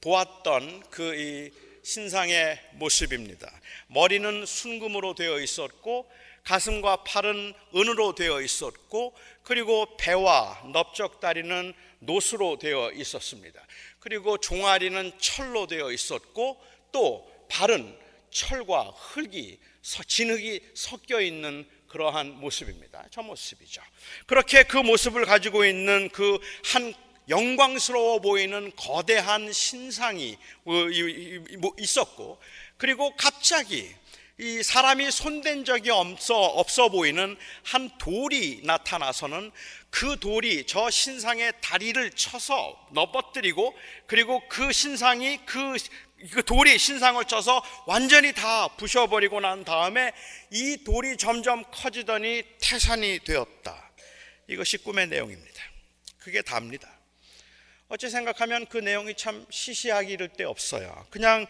보았던 0.00 0.90
그 0.90 1.14
이 1.14 1.64
신상의 1.84 2.58
모습입니다. 2.72 3.52
머리는 3.88 4.46
순금으로 4.46 5.14
되어 5.14 5.38
있었고 5.38 6.10
가슴과 6.42 7.04
팔은 7.04 7.52
은으로 7.76 8.14
되어 8.14 8.40
있었고 8.40 9.14
그리고 9.42 9.96
배와 9.98 10.62
넓적 10.72 11.20
다리는 11.20 11.74
노수로 11.98 12.58
되어 12.58 12.90
있었습니다. 12.92 13.60
그리고 14.00 14.38
종아리는 14.38 15.12
철로 15.18 15.66
되어 15.66 15.92
있었고 15.92 16.58
또 16.90 17.30
발은 17.50 17.98
철과 18.34 18.92
흙이 18.94 19.58
진흙이 19.80 20.60
섞여 20.74 21.20
있는 21.20 21.66
그러한 21.86 22.40
모습입니다. 22.40 23.06
저 23.10 23.22
모습이죠. 23.22 23.80
그렇게 24.26 24.64
그 24.64 24.76
모습을 24.76 25.24
가지고 25.24 25.64
있는 25.64 26.10
그 26.10 26.38
한 26.72 26.92
영광스러워 27.28 28.20
보이는 28.20 28.70
거대한 28.76 29.52
신상이 29.52 30.36
뭐 30.64 31.72
있었고, 31.78 32.38
그리고 32.76 33.14
갑자기 33.16 33.94
이 34.38 34.62
사람이 34.62 35.10
손댄 35.12 35.64
적이 35.64 35.90
없어, 35.90 36.34
없어 36.34 36.88
보이는 36.88 37.36
한 37.62 37.88
돌이 37.98 38.62
나타나서는 38.64 39.52
그 39.90 40.18
돌이 40.18 40.66
저 40.66 40.90
신상의 40.90 41.52
다리를 41.60 42.10
쳐서 42.10 42.76
넘어뜨리고 42.90 43.74
그리고 44.08 44.42
그 44.48 44.72
신상이 44.72 45.38
그, 45.46 45.76
그 46.32 46.42
돌이 46.42 46.78
신상을 46.78 47.22
쳐서 47.26 47.62
완전히 47.86 48.32
다 48.32 48.68
부셔버리고 48.68 49.40
난 49.40 49.64
다음에 49.64 50.12
이 50.50 50.82
돌이 50.84 51.16
점점 51.16 51.64
커지더니 51.70 52.42
태산이 52.60 53.20
되었다. 53.20 53.90
이것이 54.48 54.78
꿈의 54.78 55.08
내용입니다. 55.08 55.62
그게 56.18 56.40
답니다. 56.42 56.88
어찌 57.88 58.08
생각하면 58.08 58.66
그 58.66 58.78
내용이 58.78 59.14
참 59.14 59.44
시시하기 59.50 60.12
이를 60.12 60.28
데 60.28 60.44
없어요. 60.44 61.06
그냥 61.10 61.46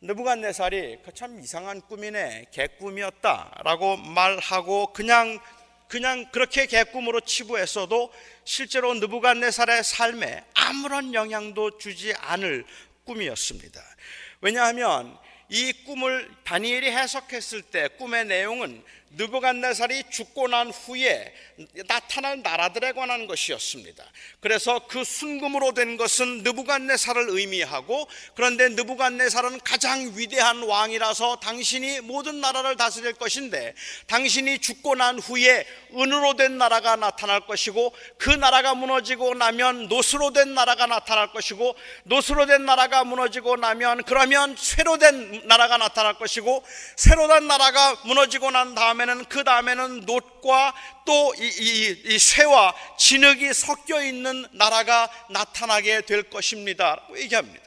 느부갓네살이 0.00 0.98
그참 1.04 1.38
이상한 1.40 1.80
꿈이네 1.82 2.46
개꿈이었다라고 2.50 3.98
말하고 3.98 4.92
그냥 4.92 5.38
그냥 5.86 6.24
그렇게 6.32 6.66
개꿈으로 6.66 7.20
치부했어도 7.20 8.12
실제로 8.44 8.94
느부갓네살의 8.94 9.84
삶에 9.84 10.42
아무런 10.54 11.14
영향도 11.14 11.78
주지 11.78 12.14
않을 12.14 12.64
꿈이었습니다. 13.04 13.82
왜냐하면 14.40 15.18
이 15.48 15.72
꿈을 15.84 16.30
다니엘이 16.44 16.90
해석했을 16.90 17.62
때 17.62 17.88
꿈의 17.98 18.26
내용은 18.26 18.82
느부갓네살이 19.16 20.04
죽고 20.10 20.48
난 20.48 20.70
후에 20.70 21.34
나타날 21.86 22.42
나라들에 22.42 22.92
관한 22.92 23.26
것이었습니다. 23.26 24.04
그래서 24.40 24.86
그 24.88 25.04
순금으로 25.04 25.74
된 25.74 25.96
것은 25.96 26.42
느부갓네살을 26.42 27.28
의미하고 27.28 28.08
그런데 28.34 28.70
느부갓네살은 28.70 29.60
가장 29.60 30.12
위대한 30.16 30.62
왕이라서 30.62 31.36
당신이 31.36 32.00
모든 32.00 32.40
나라를 32.40 32.76
다스릴 32.76 33.14
것인데 33.14 33.74
당신이 34.06 34.58
죽고 34.60 34.94
난 34.94 35.18
후에 35.18 35.66
은으로 35.94 36.34
된 36.34 36.56
나라가 36.56 36.96
나타날 36.96 37.46
것이고 37.46 37.94
그 38.16 38.30
나라가 38.30 38.74
무너지고 38.74 39.34
나면 39.34 39.88
노스로 39.88 40.32
된 40.32 40.54
나라가 40.54 40.86
나타날 40.86 41.32
것이고 41.32 41.76
노스로 42.04 42.46
된 42.46 42.64
나라가 42.64 43.04
무너지고 43.04 43.56
나면 43.56 44.04
그러면 44.04 44.56
쇠로 44.56 44.96
된 44.96 45.42
나라가 45.46 45.76
나타날 45.76 46.14
것이고 46.14 46.64
쇠로 46.96 47.28
된 47.28 47.46
나라가 47.46 47.96
무너지고 48.04 48.50
난 48.50 48.74
다음에 48.74 49.01
는 49.04 49.24
그 49.24 49.44
다음에는 49.44 50.00
놋과 50.06 50.74
또 51.04 51.32
이 51.38 51.44
이, 51.44 52.14
이 52.14 52.18
쇠와 52.18 52.74
진흙이 52.98 53.52
섞여 53.54 54.02
있는 54.02 54.46
나라가 54.52 55.10
나타나게 55.30 56.02
될 56.02 56.24
것입니다 56.24 56.96
라고 56.96 57.18
얘기합니다. 57.18 57.62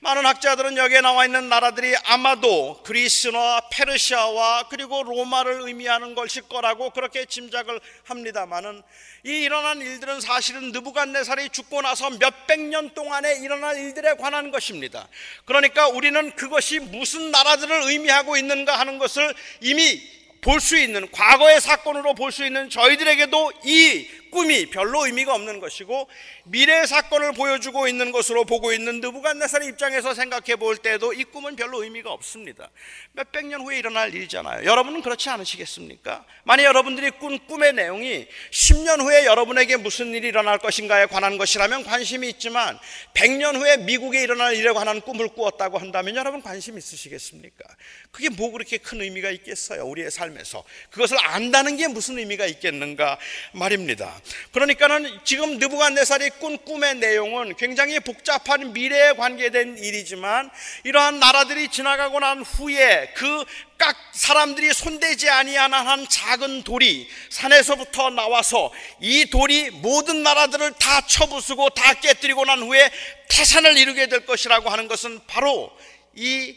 많은 0.00 0.26
학자들은 0.26 0.76
여기에 0.76 1.00
나와 1.02 1.26
있는 1.26 1.48
나라들이 1.48 1.94
아마도 2.06 2.82
그리스나 2.82 3.60
페르시아와 3.70 4.66
그리고 4.68 5.04
로마를 5.04 5.60
의미하는 5.60 6.16
것일 6.16 6.42
거라고 6.48 6.90
그렇게 6.90 7.24
짐작을 7.24 7.80
합니다만은 8.06 8.82
이 9.24 9.30
일어난 9.30 9.80
일들은 9.80 10.20
사실은 10.20 10.72
느부갓네살이 10.72 11.50
죽고 11.50 11.82
나서 11.82 12.10
몇백 12.10 12.58
년 12.58 12.92
동안에 12.94 13.36
일어난 13.42 13.76
일들에 13.76 14.14
관한 14.14 14.50
것입니다. 14.50 15.06
그러니까 15.44 15.86
우리는 15.86 16.34
그것이 16.34 16.80
무슨 16.80 17.30
나라들을 17.30 17.82
의미하고 17.84 18.36
있는가 18.36 18.76
하는 18.80 18.98
것을 18.98 19.32
이미 19.60 20.02
볼 20.42 20.60
수 20.60 20.76
있는 20.76 21.08
과거의 21.12 21.60
사건으로 21.60 22.14
볼 22.14 22.32
수 22.32 22.44
있는 22.44 22.68
저희들에게도 22.68 23.52
이 23.64 24.06
꿈이 24.32 24.66
별로 24.66 25.04
의미가 25.04 25.34
없는 25.34 25.60
것이고 25.60 26.08
미래의 26.44 26.86
사건을 26.86 27.32
보여주고 27.32 27.86
있는 27.86 28.12
것으로 28.12 28.46
보고 28.46 28.72
있는 28.72 29.00
느부갓네살의 29.02 29.68
입장에서 29.68 30.14
생각해 30.14 30.56
볼 30.56 30.78
때도 30.78 31.12
이 31.12 31.22
꿈은 31.24 31.54
별로 31.54 31.84
의미가 31.84 32.10
없습니다. 32.10 32.70
몇백 33.12 33.46
년 33.46 33.60
후에 33.60 33.78
일어날 33.78 34.14
일이잖아요. 34.14 34.64
여러분은 34.64 35.02
그렇지 35.02 35.28
않으시겠습니까? 35.28 36.24
만약 36.44 36.64
여러분들이 36.64 37.10
꾼 37.10 37.38
꿈의 37.46 37.74
내용이 37.74 38.26
10년 38.50 39.02
후에 39.02 39.26
여러분에게 39.26 39.76
무슨 39.76 40.14
일이 40.14 40.28
일어날 40.28 40.58
것인가에 40.58 41.06
관한 41.06 41.36
것이라면 41.36 41.84
관심이 41.84 42.26
있지만 42.30 42.78
100년 43.12 43.56
후에 43.56 43.76
미국에 43.78 44.22
일어날 44.22 44.56
일에 44.56 44.72
관한 44.72 45.02
꿈을 45.02 45.28
꾸었다고 45.28 45.76
한다면 45.76 46.16
여러분 46.16 46.40
관심 46.40 46.78
있으시겠습니까? 46.78 47.64
그게 48.10 48.30
뭐 48.30 48.50
그렇게 48.50 48.78
큰 48.78 49.02
의미가 49.02 49.30
있겠어요? 49.30 49.84
우리의 49.84 50.10
삶에서. 50.10 50.64
그것을 50.90 51.18
안다는 51.20 51.76
게 51.76 51.86
무슨 51.86 52.18
의미가 52.18 52.46
있겠는가 52.46 53.18
말입니다. 53.52 54.21
그러니까는 54.52 55.20
지금 55.24 55.58
느부갓네살이 55.58 56.30
꾼 56.40 56.58
꿈의 56.58 56.96
내용은 56.96 57.54
굉장히 57.56 58.00
복잡한 58.00 58.72
미래에 58.72 59.12
관계된 59.14 59.78
일이지만 59.78 60.50
이러한 60.84 61.18
나라들이 61.18 61.68
지나가고 61.68 62.20
난 62.20 62.42
후에 62.42 63.12
그 63.14 63.44
각 63.82 63.96
사람들이 64.12 64.72
손대지 64.72 65.28
아니하는 65.28 65.76
한 65.76 66.06
작은 66.08 66.62
돌이 66.62 67.08
산에서부터 67.30 68.10
나와서 68.10 68.72
이 69.00 69.28
돌이 69.28 69.70
모든 69.70 70.22
나라들을 70.22 70.74
다 70.74 71.04
쳐부수고 71.04 71.70
다 71.70 71.94
깨뜨리고 71.94 72.44
난 72.44 72.62
후에 72.62 72.92
태산을 73.28 73.76
이루게 73.76 74.06
될 74.06 74.24
것이라고 74.24 74.70
하는 74.70 74.86
것은 74.86 75.18
바로 75.26 75.76
이 76.14 76.56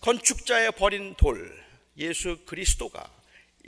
건축자의 0.00 0.72
버린 0.72 1.14
돌 1.14 1.64
예수 1.96 2.38
그리스도가 2.44 3.08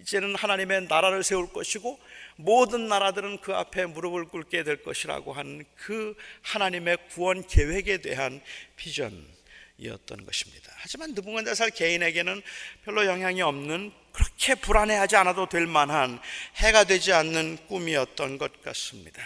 이제는 0.00 0.34
하나님의 0.34 0.88
나라를 0.88 1.22
세울 1.22 1.52
것이고 1.52 2.00
모든 2.36 2.88
나라들은 2.88 3.40
그 3.40 3.54
앞에 3.54 3.86
무릎을 3.86 4.26
꿇게 4.26 4.62
될 4.62 4.82
것이라고 4.82 5.32
하는 5.32 5.64
그 5.74 6.14
하나님의 6.42 6.98
구원 7.10 7.46
계획에 7.46 7.98
대한 7.98 8.42
비전이었던 8.76 10.24
것입니다. 10.24 10.72
하지만 10.76 11.14
느부갓네살 11.14 11.70
개인에게는 11.70 12.42
별로 12.84 13.06
영향이 13.06 13.42
없는 13.42 13.92
그렇게 14.12 14.54
불안해하지 14.54 15.16
않아도 15.16 15.48
될 15.48 15.66
만한 15.66 16.20
해가 16.56 16.84
되지 16.84 17.12
않는 17.12 17.58
꿈이었던 17.66 18.38
것 18.38 18.62
같습니다. 18.62 19.22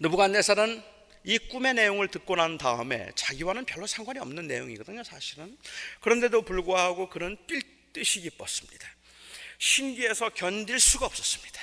느부갓네살은 0.00 0.82
이 1.26 1.38
꿈의 1.38 1.74
내용을 1.74 2.08
듣고 2.08 2.36
난 2.36 2.58
다음에 2.58 3.10
자기와는 3.14 3.64
별로 3.64 3.86
상관이 3.86 4.18
없는 4.18 4.46
내용이거든요, 4.46 5.02
사실은. 5.04 5.56
그런데도 6.00 6.42
불구하고 6.42 7.08
그는 7.08 7.36
뛸 7.46 7.62
듯이 7.92 8.20
기뻤습니다. 8.20 8.88
신기해서 9.58 10.30
견딜 10.30 10.78
수가 10.80 11.06
없었습니다. 11.06 11.60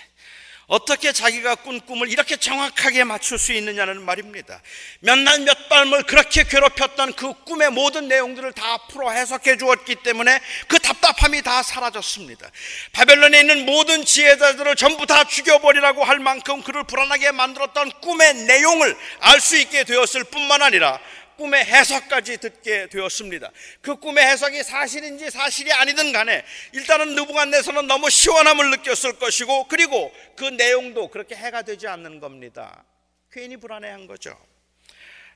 어떻게 0.68 1.12
자기가 1.12 1.56
꾼 1.56 1.82
꿈을 1.82 2.10
이렇게 2.10 2.38
정확하게 2.38 3.04
맞출 3.04 3.38
수 3.38 3.52
있느냐는 3.52 4.02
말입니다. 4.04 4.62
몇 5.02 5.18
날 5.20 5.40
몇 5.40 5.68
밤을 5.68 6.04
그렇게 6.04 6.44
괴롭혔던 6.46 7.14
그 7.14 7.34
꿈의 7.44 7.72
모든 7.72 8.08
내용들을 8.08 8.54
다 8.54 8.78
풀어 8.88 9.12
해석해 9.12 9.58
주었기 9.58 9.96
때문에 9.96 10.40
그 10.68 10.80
답답함이 10.80 11.42
다 11.42 11.62
사라졌습니다. 11.62 12.50
바벨론에 12.94 13.42
있는 13.42 13.66
모든 13.66 14.06
지혜자들을 14.06 14.78
전부 14.78 15.06
다 15.06 15.26
죽여버리라고 15.26 16.06
할 16.06 16.20
만큼 16.20 16.64
그를 16.64 16.86
불안하게 16.86 17.34
만들었던 17.34 17.92
꿈의 18.00 18.34
내용을 18.46 18.98
알 19.20 19.42
수 19.42 19.58
있게 19.58 19.84
되었을 19.84 20.24
뿐만 20.26 20.62
아니라 20.62 21.02
꿈의 21.42 21.66
해석까지 21.66 22.38
듣게 22.38 22.88
되었습니다. 22.88 23.52
그 23.82 23.96
꿈의 23.96 24.24
해석이 24.24 24.62
사실인지 24.62 25.32
사실이 25.32 25.74
아니든 25.74 26.12
간에 26.14 26.46
일단은 26.72 27.16
느부갓네서는 27.16 27.88
너무 27.88 28.12
시원함을 28.12 28.70
느꼈을 28.70 29.18
것이고 29.18 29.68
그리고 29.68 30.14
그 30.36 30.46
내용도 30.46 31.08
그렇게 31.08 31.36
해가 31.36 31.64
되지 31.64 31.88
않는 31.88 32.20
겁니다. 32.20 32.84
괜히 33.32 33.58
불안해한 33.58 34.06
거죠. 34.06 34.38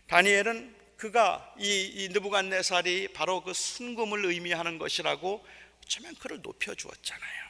다니엘은 0.08 0.76
그가 0.98 1.54
이, 1.58 1.91
이 1.96 2.10
느부갓네살이 2.10 3.08
바로 3.10 3.41
그 3.41 3.54
순금을 3.54 4.26
의미하는 4.26 4.78
것이라고 4.78 5.44
어쩌면 5.84 6.13
그를 6.20 6.39
높여 6.44 6.76
주었잖아요. 6.76 7.46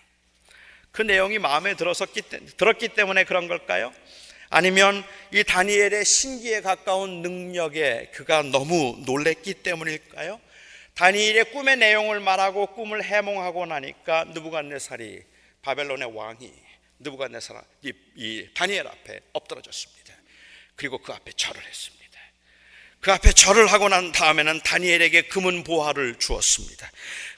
그 0.93 1.01
내용이 1.01 1.39
마음에 1.39 1.75
들었기, 1.75 2.21
들었기 2.55 2.87
때문에 2.89 3.25
그런 3.25 3.49
걸까요? 3.49 3.93
아니면 4.49 5.03
이 5.31 5.43
다니엘의 5.43 6.05
신기에 6.05 6.61
가까운 6.61 7.21
능력에 7.21 8.11
그가 8.13 8.41
너무 8.43 9.01
놀랬기 9.05 9.55
때문일까요? 9.55 10.39
다니엘의 10.95 11.51
꿈의 11.51 11.77
내용을 11.77 12.19
말하고 12.19 12.67
꿈을 12.67 13.03
해몽하고 13.03 13.65
나니까 13.65 14.25
느부갓네살이 14.33 15.23
바벨론의 15.61 16.15
왕이 16.15 16.51
느부갓네살 16.99 17.61
이, 17.83 17.93
이 18.15 18.47
다니엘 18.53 18.87
앞에 18.87 19.19
엎드러졌습니다. 19.33 20.13
그리고 20.75 20.97
그 20.99 21.11
앞에 21.11 21.31
절을 21.35 21.61
했습니다. 21.61 22.05
그 23.01 23.11
앞에 23.11 23.33
절을 23.33 23.67
하고 23.67 23.87
난 23.89 24.11
다음에는 24.11 24.61
다니엘에게 24.61 25.23
금은 25.23 25.63
보화를 25.63 26.15
주었습니다. 26.15 26.89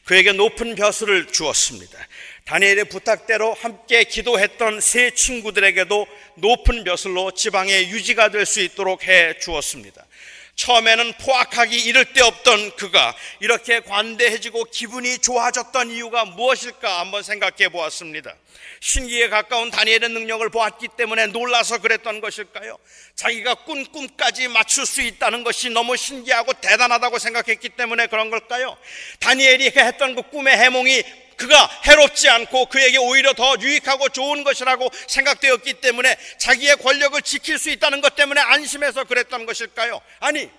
그에게 0.05 0.31
높은 0.31 0.75
벼슬을 0.75 1.27
주었습니다. 1.27 2.07
다니엘의 2.47 2.85
부탁대로 2.85 3.53
함께 3.55 4.05
기도했던 4.05 4.79
세 4.79 5.11
친구들에게도 5.11 6.07
높은 6.35 6.85
벼슬로 6.85 7.31
지방에 7.31 7.89
유지가 7.89 8.29
될 8.29 8.45
수 8.45 8.61
있도록 8.61 9.05
해 9.05 9.37
주었습니다. 9.39 10.05
처음에는 10.55 11.13
포악하기 11.21 11.77
이를 11.77 12.05
데 12.13 12.21
없던 12.21 12.77
그가 12.77 13.13
이렇게 13.41 13.81
관대해지고 13.81 14.63
기분이 14.71 15.17
좋아졌던 15.17 15.91
이유가 15.91 16.23
무엇일까 16.23 17.01
한번 17.01 17.21
생각해 17.21 17.67
보았습니다. 17.69 18.33
신기에 18.79 19.27
가까운 19.27 19.69
다니엘의 19.69 20.09
능력을 20.09 20.49
보았기 20.49 20.87
때문에 20.95 21.27
놀라서 21.27 21.79
그랬던 21.79 22.21
것일까요? 22.21 22.77
자기가 23.15 23.55
꾼 23.65 23.85
꿈까지 23.85 24.47
맞출 24.47 24.85
수 24.85 25.01
있다는 25.01 25.43
것이 25.43 25.69
너무 25.69 25.97
신기하고 25.97 26.53
대단하다고 26.53 27.19
생각했기 27.19 27.69
때문에 27.69 28.07
그런 28.07 28.29
걸까요? 28.29 28.77
다니엘이 29.19 29.73
했던 29.75 30.15
그 30.15 30.21
꿈의 30.23 30.57
해몽이 30.57 31.03
그가 31.37 31.67
해롭지 31.85 32.27
않고 32.29 32.65
그에게 32.65 32.97
오히려 32.97 33.33
더 33.33 33.55
유익하고 33.59 34.09
좋은 34.09 34.43
것이라고 34.43 34.89
생각되었기 35.07 35.75
때문에 35.75 36.17
자기의 36.39 36.77
권력을 36.77 37.21
지킬 37.21 37.57
수 37.57 37.69
있다는 37.69 38.01
것 38.01 38.15
때문에 38.15 38.41
안심해서 38.41 39.05
그랬던 39.05 39.45
것일까요? 39.45 40.01
아니, 40.19 40.49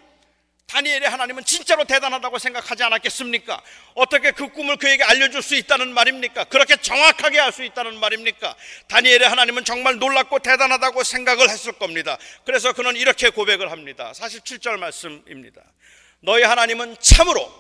다니엘의 0.69 1.09
하나님은 1.09 1.45
진짜로 1.45 1.85
대단하다고 1.85 2.39
생각하지 2.39 2.83
않았겠습니까? 2.83 3.63
어떻게 3.95 4.33
그 4.33 4.49
꿈을 4.49 4.77
그에게 4.77 5.03
알려줄 5.03 5.43
수 5.43 5.55
있다는 5.55 5.95
말입니까? 5.95 6.45
그렇게 6.45 6.77
정확하게 6.77 7.39
할 7.39 7.53
수 7.53 7.65
있다는 7.65 7.99
말입니까? 7.99 8.55
다니엘의 8.89 9.27
하나님은 9.27 9.65
정말 9.65 9.97
놀랍고 9.99 10.41
대단하다고 10.41 11.03
생각을 11.03 11.49
했을 11.49 11.73
겁니다. 11.73 12.19
그래서 12.45 12.75
그는 12.75 12.97
이렇게 12.97 13.31
고백을 13.31 13.73
합니다. 13.73 14.13
47절 14.15 14.77
말씀입니다. 14.77 15.63
너희 16.21 16.43
하나님은 16.43 16.97
참으로 17.01 17.51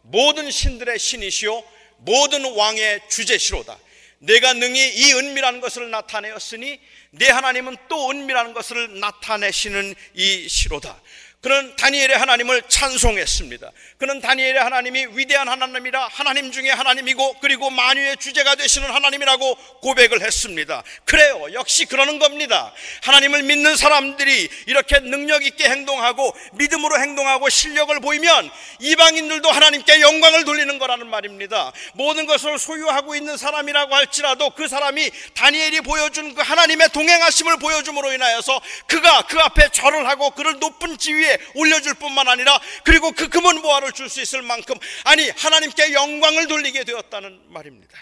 모든 0.00 0.50
신들의 0.50 0.98
신이시요 0.98 1.62
모든 2.04 2.44
왕의 2.54 3.00
주제시로다. 3.08 3.78
내가 4.18 4.52
능히 4.54 4.88
이 4.94 5.12
은밀한 5.12 5.60
것을 5.60 5.90
나타내었으니 5.90 6.80
내 7.10 7.28
하나님은 7.28 7.76
또 7.88 8.10
은밀한 8.10 8.54
것을 8.54 8.98
나타내시는 9.00 9.94
이 10.14 10.48
시로다. 10.48 11.00
그는 11.44 11.76
다니엘의 11.76 12.16
하나님을 12.16 12.62
찬송했습니다. 12.68 13.70
그는 13.98 14.22
다니엘의 14.22 14.62
하나님이 14.62 15.08
위대한 15.12 15.46
하나님이라 15.46 16.08
하나님 16.10 16.50
중에 16.50 16.70
하나님이고 16.70 17.34
그리고 17.40 17.68
만유의 17.68 18.16
주제가 18.16 18.54
되시는 18.54 18.90
하나님이라고 18.90 19.54
고백을 19.82 20.22
했습니다. 20.22 20.82
그래요. 21.04 21.48
역시 21.52 21.84
그러는 21.84 22.18
겁니다. 22.18 22.72
하나님을 23.02 23.42
믿는 23.42 23.76
사람들이 23.76 24.48
이렇게 24.68 25.00
능력 25.00 25.44
있게 25.44 25.68
행동하고 25.68 26.34
믿음으로 26.54 26.98
행동하고 26.98 27.50
실력을 27.50 28.00
보이면 28.00 28.50
이방인들도 28.78 29.50
하나님께 29.50 30.00
영광을 30.00 30.46
돌리는 30.46 30.78
거라는 30.78 31.08
말입니다. 31.08 31.72
모든 31.92 32.24
것을 32.24 32.58
소유하고 32.58 33.16
있는 33.16 33.36
사람이라고 33.36 33.94
할지라도 33.94 34.48
그 34.48 34.66
사람이 34.66 35.10
다니엘이 35.34 35.82
보여준 35.82 36.34
그 36.34 36.40
하나님의 36.40 36.88
동행하심을 36.88 37.58
보여줌으로 37.58 38.14
인하여서 38.14 38.62
그가 38.86 39.26
그 39.26 39.38
앞에 39.38 39.68
절을 39.72 40.08
하고 40.08 40.30
그를 40.30 40.58
높은 40.58 40.96
지 40.96 41.33
올려줄 41.54 41.94
뿐만 41.94 42.28
아니라 42.28 42.60
그리고 42.84 43.12
그 43.12 43.28
금은 43.28 43.62
보화를 43.62 43.92
줄 43.92 44.08
수 44.08 44.20
있을 44.20 44.42
만큼 44.42 44.76
아니 45.04 45.28
하나님께 45.30 45.92
영광을 45.92 46.46
돌리게 46.46 46.84
되었다는 46.84 47.52
말입니다. 47.52 47.98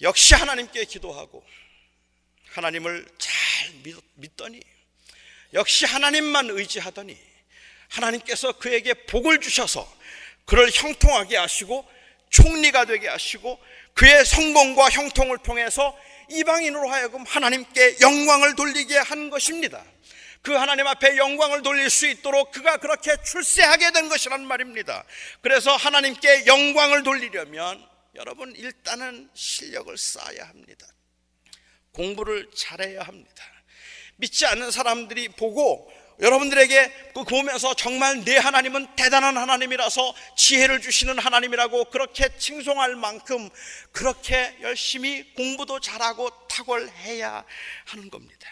역시 0.00 0.34
하나님께 0.34 0.84
기도하고 0.86 1.44
하나님을 2.50 3.06
잘 3.18 3.70
믿더니 4.14 4.60
역시 5.54 5.84
하나님만 5.84 6.50
의지하더니 6.50 7.16
하나님께서 7.88 8.52
그에게 8.52 8.94
복을 8.94 9.40
주셔서 9.40 9.90
그를 10.44 10.70
형통하게 10.72 11.36
하시고 11.36 11.88
총리가 12.30 12.86
되게 12.86 13.08
하시고 13.08 13.62
그의 13.94 14.24
성공과 14.24 14.88
형통을 14.88 15.38
통해서 15.38 15.96
이방인으로 16.30 16.88
하여금 16.88 17.24
하나님께 17.24 17.98
영광을 18.00 18.54
돌리게 18.56 18.96
한 18.96 19.28
것입니다. 19.28 19.84
그 20.42 20.52
하나님 20.52 20.86
앞에 20.88 21.16
영광을 21.16 21.62
돌릴 21.62 21.88
수 21.88 22.06
있도록 22.08 22.50
그가 22.50 22.78
그렇게 22.78 23.16
출세하게 23.22 23.92
된 23.92 24.08
것이란 24.08 24.44
말입니다. 24.44 25.04
그래서 25.40 25.74
하나님께 25.74 26.46
영광을 26.46 27.04
돌리려면 27.04 27.86
여러분 28.16 28.52
일단은 28.56 29.30
실력을 29.34 29.96
쌓아야 29.96 30.48
합니다. 30.48 30.86
공부를 31.92 32.50
잘해야 32.54 33.02
합니다. 33.02 33.44
믿지 34.16 34.44
않는 34.46 34.70
사람들이 34.72 35.28
보고 35.30 35.90
여러분들에게 36.20 37.12
그 37.14 37.24
보면서 37.24 37.74
정말 37.74 38.22
내 38.24 38.36
하나님은 38.36 38.94
대단한 38.96 39.36
하나님이라서 39.36 40.14
지혜를 40.36 40.80
주시는 40.80 41.18
하나님이라고 41.18 41.86
그렇게 41.86 42.36
칭송할 42.36 42.96
만큼 42.96 43.48
그렇게 43.92 44.56
열심히 44.60 45.32
공부도 45.34 45.80
잘하고 45.80 46.30
탁월해야 46.48 47.44
하는 47.86 48.10
겁니다. 48.10 48.48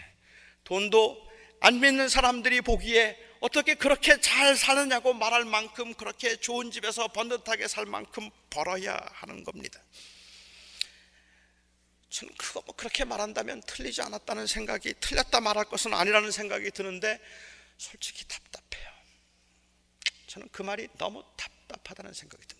돈도 0.65 1.30
안 1.61 1.81
믿는 1.81 2.09
사람들이 2.09 2.63
보기에 2.63 3.17
어떻게 3.41 3.75
그렇게 3.75 4.21
잘 4.21 4.57
사느냐고 4.57 5.15
말할 5.15 5.45
만큼 5.45 5.95
그렇게 5.95 6.37
좋은 6.37 6.71
집에서 6.71 7.09
번듯하게 7.09 7.69
살 7.69 7.87
만큼 7.87 8.29
벌어야 8.51 8.99
하는 9.13 9.45
겁니다. 9.45 9.81
저는 12.11 12.35
그거 12.37 12.63
뭐 12.67 12.75
그렇게 12.75 13.05
말한다면 13.05 13.63
틀리지 13.67 14.03
않았다는 14.03 14.47
생각이 14.47 14.95
틀렸다 15.01 15.41
말할 15.41 15.65
것은 15.67 15.95
아니라는 15.95 16.33
생각이 16.33 16.71
드는데 16.73 17.21
솔직히 17.79 18.27
답답해요. 18.27 18.91
저는 20.27 20.49
그 20.51 20.63
말이 20.63 20.89
너무 20.99 21.25
답답하다는 21.37 22.13
생각이 22.13 22.45
듭니다. 22.47 22.60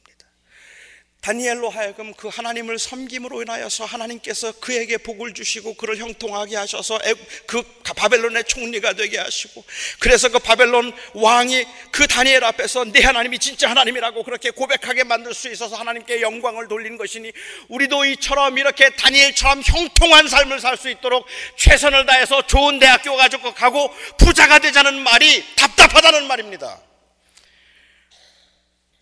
다니엘로 1.21 1.69
하여금 1.69 2.15
그 2.15 2.29
하나님을 2.29 2.79
섬김으로 2.79 3.43
인하여서 3.43 3.85
하나님께서 3.85 4.53
그에게 4.53 4.97
복을 4.97 5.35
주시고 5.35 5.75
그를 5.75 5.99
형통하게 5.99 6.57
하셔서 6.57 6.99
그 7.47 7.63
바벨론의 7.83 8.45
총리가 8.45 8.95
되게 8.95 9.19
하시고 9.19 9.63
그래서 9.99 10.31
그 10.31 10.39
바벨론 10.39 10.93
왕이 11.13 11.67
그 11.91 12.07
다니엘 12.07 12.43
앞에서 12.45 12.85
내 12.87 13.03
하나님이 13.03 13.39
진짜 13.39 13.69
하나님이라고 13.69 14.23
그렇게 14.25 14.51
고백하게 14.51 15.05
만들 15.05 15.35
수 15.35 15.51
있어서 15.53 15.77
하나님께 15.77 16.23
영광을 16.23 16.69
돌린 16.69 16.97
것이니 16.97 17.33
우리도 17.69 18.07
이처럼 18.07 18.57
이렇게 18.57 18.89
다니엘처럼 18.91 19.63
형통한 19.65 20.29
삶을 20.29 20.59
살 20.59 20.81
수 20.81 20.89
있도록 20.89 21.27
최선을 21.57 22.07
다해서 22.07 22.47
좋은 22.47 22.79
대학교 22.79 23.15
가지고 23.15 23.53
가고 23.53 23.93
부자가 24.17 24.61
되자는 24.61 25.03
말이 25.03 25.45
답답하다는 25.57 26.27
말입니다. 26.27 26.81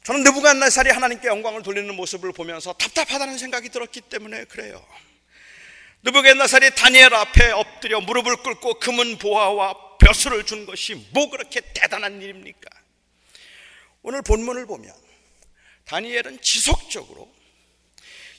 저는 0.09 0.23
느부갓네살이 0.23 0.89
하나님께 0.89 1.29
영광을 1.29 1.63
돌리는 1.63 1.95
모습을 1.95 2.33
보면서 2.33 2.73
답답하다는 2.73 3.37
생각이 3.37 3.69
들었기 3.69 4.01
때문에 4.01 4.45
그래요. 4.45 4.83
느부갓네살이 6.03 6.75
다니엘 6.77 7.13
앞에 7.13 7.51
엎드려 7.51 8.01
무릎을 8.01 8.37
꿇고 8.37 8.79
금은 8.79 9.19
보화와 9.19 9.99
벼슬을 9.99 10.47
준 10.47 10.65
것이 10.65 10.95
뭐 11.11 11.29
그렇게 11.29 11.61
대단한 11.75 12.23
일입니까? 12.23 12.71
오늘 14.01 14.23
본문을 14.23 14.65
보면 14.65 14.95
다니엘은 15.85 16.41
지속적으로 16.41 17.31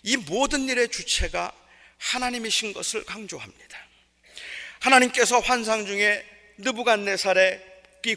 이 0.02 0.18
모든 0.18 0.68
일의 0.70 0.90
주체가 0.90 1.54
하나님이신 2.00 2.74
것을 2.74 3.06
강조합니다. 3.06 3.78
하나님께서 4.80 5.38
환상 5.38 5.86
중에 5.86 6.26
느부갓네살의 6.58 7.64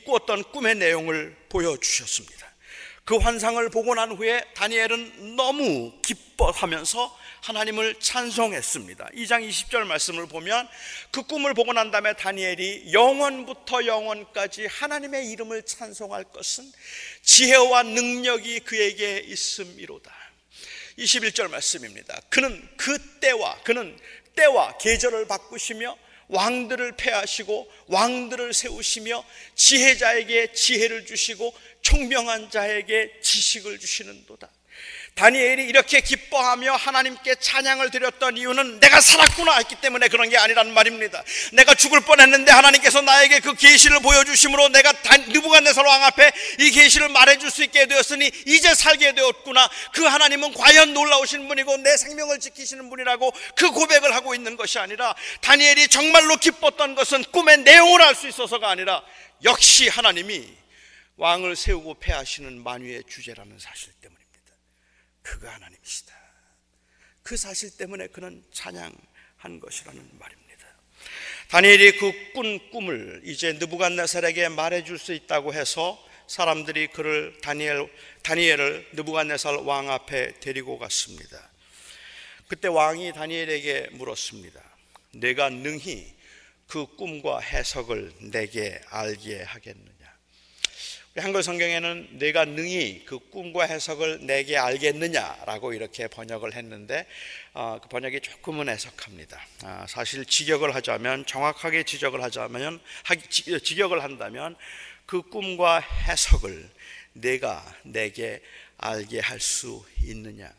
꾸었던 0.06 0.44
꿈의 0.52 0.76
내용을 0.76 1.36
보여주셨습니다. 1.50 2.41
그 3.04 3.16
환상을 3.16 3.68
보고 3.70 3.94
난 3.94 4.12
후에 4.12 4.40
다니엘은 4.54 5.34
너무 5.34 5.92
기뻐하면서 6.02 7.18
하나님을 7.42 7.96
찬송했습니다. 7.98 9.10
2장 9.16 9.48
20절 9.48 9.84
말씀을 9.84 10.26
보면 10.26 10.68
그 11.10 11.22
꿈을 11.22 11.52
보고 11.54 11.72
난 11.72 11.90
다음에 11.90 12.12
다니엘이 12.12 12.92
영원부터 12.92 13.86
영원까지 13.86 14.66
하나님의 14.66 15.30
이름을 15.32 15.64
찬송할 15.64 16.24
것은 16.24 16.70
지혜와 17.22 17.82
능력이 17.82 18.60
그에게 18.60 19.18
있음이로다. 19.18 20.12
21절 20.98 21.50
말씀입니다. 21.50 22.20
그는 22.28 22.68
그 22.76 22.98
때와 23.18 23.58
그는 23.64 23.98
때와 24.36 24.78
계절을 24.78 25.26
바꾸시며 25.26 25.96
왕들을 26.28 26.92
패하시고 26.96 27.70
왕들을 27.88 28.54
세우시며 28.54 29.24
지혜자에게 29.54 30.52
지혜를 30.52 31.04
주시고 31.06 31.54
총명한 31.82 32.50
자에게 32.50 33.20
지식을 33.20 33.78
주시는도다. 33.78 34.48
다니엘이 35.14 35.64
이렇게 35.64 36.00
기뻐하며 36.00 36.72
하나님께 36.74 37.34
찬양을 37.34 37.90
드렸던 37.90 38.38
이유는 38.38 38.80
내가 38.80 38.98
살았구나 39.00 39.58
했기 39.58 39.76
때문에 39.76 40.08
그런 40.08 40.30
게 40.30 40.38
아니란 40.38 40.72
말입니다. 40.72 41.22
내가 41.52 41.74
죽을 41.74 42.00
뻔했는데 42.00 42.50
하나님께서 42.50 43.02
나에게 43.02 43.40
그 43.40 43.54
계시를 43.54 44.00
보여주심으로 44.00 44.70
내가 44.70 44.92
느부갓네살 45.28 45.84
왕 45.84 46.04
앞에 46.04 46.32
이 46.60 46.70
계시를 46.70 47.10
말해줄 47.10 47.50
수 47.50 47.62
있게 47.62 47.86
되었으니 47.86 48.32
이제 48.46 48.74
살게 48.74 49.14
되었구나. 49.14 49.68
그 49.92 50.02
하나님은 50.02 50.54
과연 50.54 50.94
놀라우신 50.94 51.46
분이고 51.46 51.76
내 51.78 51.94
생명을 51.98 52.40
지키시는 52.40 52.88
분이라고 52.88 53.34
그 53.54 53.70
고백을 53.70 54.14
하고 54.14 54.34
있는 54.34 54.56
것이 54.56 54.78
아니라 54.78 55.14
다니엘이 55.42 55.88
정말로 55.88 56.36
기뻤던 56.36 56.94
것은 56.94 57.24
꿈의 57.24 57.58
내용을 57.58 58.00
알 58.00 58.14
수 58.14 58.28
있어서가 58.28 58.70
아니라 58.70 59.02
역시 59.44 59.88
하나님이 59.88 60.61
왕을 61.16 61.56
세우고 61.56 61.94
패하시는 61.94 62.62
만유의 62.62 63.04
주제라는 63.08 63.58
사실 63.58 63.92
때문입니다. 63.94 64.54
그가 65.22 65.54
하나님이시다. 65.54 66.14
그 67.22 67.36
사실 67.36 67.76
때문에 67.76 68.08
그는 68.08 68.44
찬양한 68.52 69.60
것이라는 69.60 70.10
말입니다. 70.18 70.66
다니엘이 71.48 71.98
그 71.98 72.32
꾼 72.32 72.70
꿈을 72.70 73.20
이제 73.24 73.52
느부갓네살에게 73.52 74.48
말해줄 74.48 74.98
수 74.98 75.12
있다고 75.12 75.52
해서 75.52 76.02
사람들이 76.26 76.86
그를 76.88 77.38
다니엘 77.42 77.92
다니엘을 78.22 78.88
느부갓네살 78.94 79.56
왕 79.56 79.90
앞에 79.90 80.40
데리고 80.40 80.78
갔습니다. 80.78 81.50
그때 82.48 82.68
왕이 82.68 83.12
다니엘에게 83.12 83.90
물었습니다. 83.92 84.62
내가 85.12 85.50
능히 85.50 86.14
그 86.66 86.86
꿈과 86.96 87.40
해석을 87.40 88.12
내게 88.30 88.80
알게 88.88 89.42
하겠느냐? 89.42 89.91
한글 91.18 91.42
성경에는 91.42 92.08
내가 92.12 92.46
능히 92.46 93.04
그 93.04 93.18
꿈과 93.18 93.64
해석을 93.64 94.24
내게 94.24 94.56
알겠느냐라고 94.56 95.74
이렇게 95.74 96.08
번역을 96.08 96.54
했는데 96.54 97.06
어, 97.52 97.78
그 97.82 97.88
번역이 97.90 98.20
조금은 98.20 98.70
해석합니다. 98.70 99.38
아, 99.62 99.84
사실 99.86 100.24
직역을 100.24 100.74
하자면 100.74 101.26
정확하게 101.26 101.82
지적을 101.82 102.22
하자면 102.22 102.80
직역을 103.62 104.02
한다면 104.02 104.56
그 105.04 105.20
꿈과 105.20 105.80
해석을 105.80 106.70
내가 107.12 107.62
내게 107.82 108.40
알게 108.78 109.20
할 109.20 109.38
수 109.38 109.84
있느냐 110.04 110.50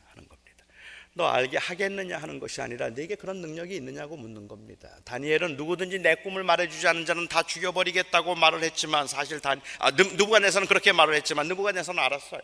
너 1.15 1.27
알게 1.27 1.57
하겠느냐 1.57 2.17
하는 2.17 2.39
것이 2.39 2.61
아니라 2.61 2.89
네게 2.89 3.15
그런 3.15 3.37
능력이 3.37 3.75
있느냐고 3.75 4.17
묻는 4.17 4.47
겁니다. 4.47 4.89
다니엘은 5.05 5.57
누구든지 5.57 5.99
내 5.99 6.15
꿈을 6.15 6.43
말해주지 6.43 6.87
않은 6.87 7.05
자는 7.05 7.27
다 7.27 7.43
죽여버리겠다고 7.43 8.33
말을 8.35 8.63
했지만 8.63 9.07
사실 9.07 9.39
다 9.39 9.55
아, 9.77 9.91
누부갓네살은 9.91 10.67
그렇게 10.67 10.91
말을 10.91 11.13
했지만 11.15 11.47
누부갓네살은 11.49 11.99
알았어요. 11.99 12.41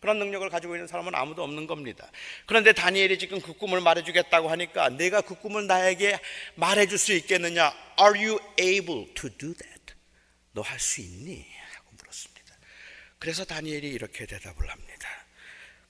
그런 0.00 0.18
능력을 0.18 0.48
가지고 0.50 0.76
있는 0.76 0.86
사람은 0.86 1.14
아무도 1.14 1.42
없는 1.42 1.66
겁니다. 1.66 2.08
그런데 2.46 2.72
다니엘이 2.72 3.18
지금 3.18 3.40
그 3.40 3.54
꿈을 3.54 3.80
말해주겠다고 3.80 4.48
하니까 4.50 4.90
내가 4.90 5.20
그 5.22 5.34
꿈을 5.34 5.66
나에게 5.66 6.20
말해줄 6.56 6.98
수 6.98 7.12
있겠느냐? 7.14 7.72
Are 8.00 8.24
you 8.24 8.38
able 8.60 9.12
to 9.14 9.30
do 9.30 9.54
that? 9.54 9.94
너 10.52 10.62
할 10.62 10.78
수 10.78 11.00
있니? 11.00 11.44
하고 11.74 11.88
물었습니다. 11.98 12.54
그래서 13.18 13.44
다니엘이 13.44 13.88
이렇게 13.88 14.26
대답을 14.26 14.70
합니다. 14.70 15.08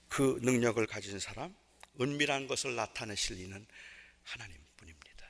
그 0.08 0.38
능력을 0.42 0.86
가진 0.86 1.18
사람, 1.18 1.52
은밀한 2.00 2.46
것을 2.46 2.74
나타내실 2.74 3.40
이는 3.40 3.66
하나님 4.22 4.56
뿐입니다. 4.76 5.26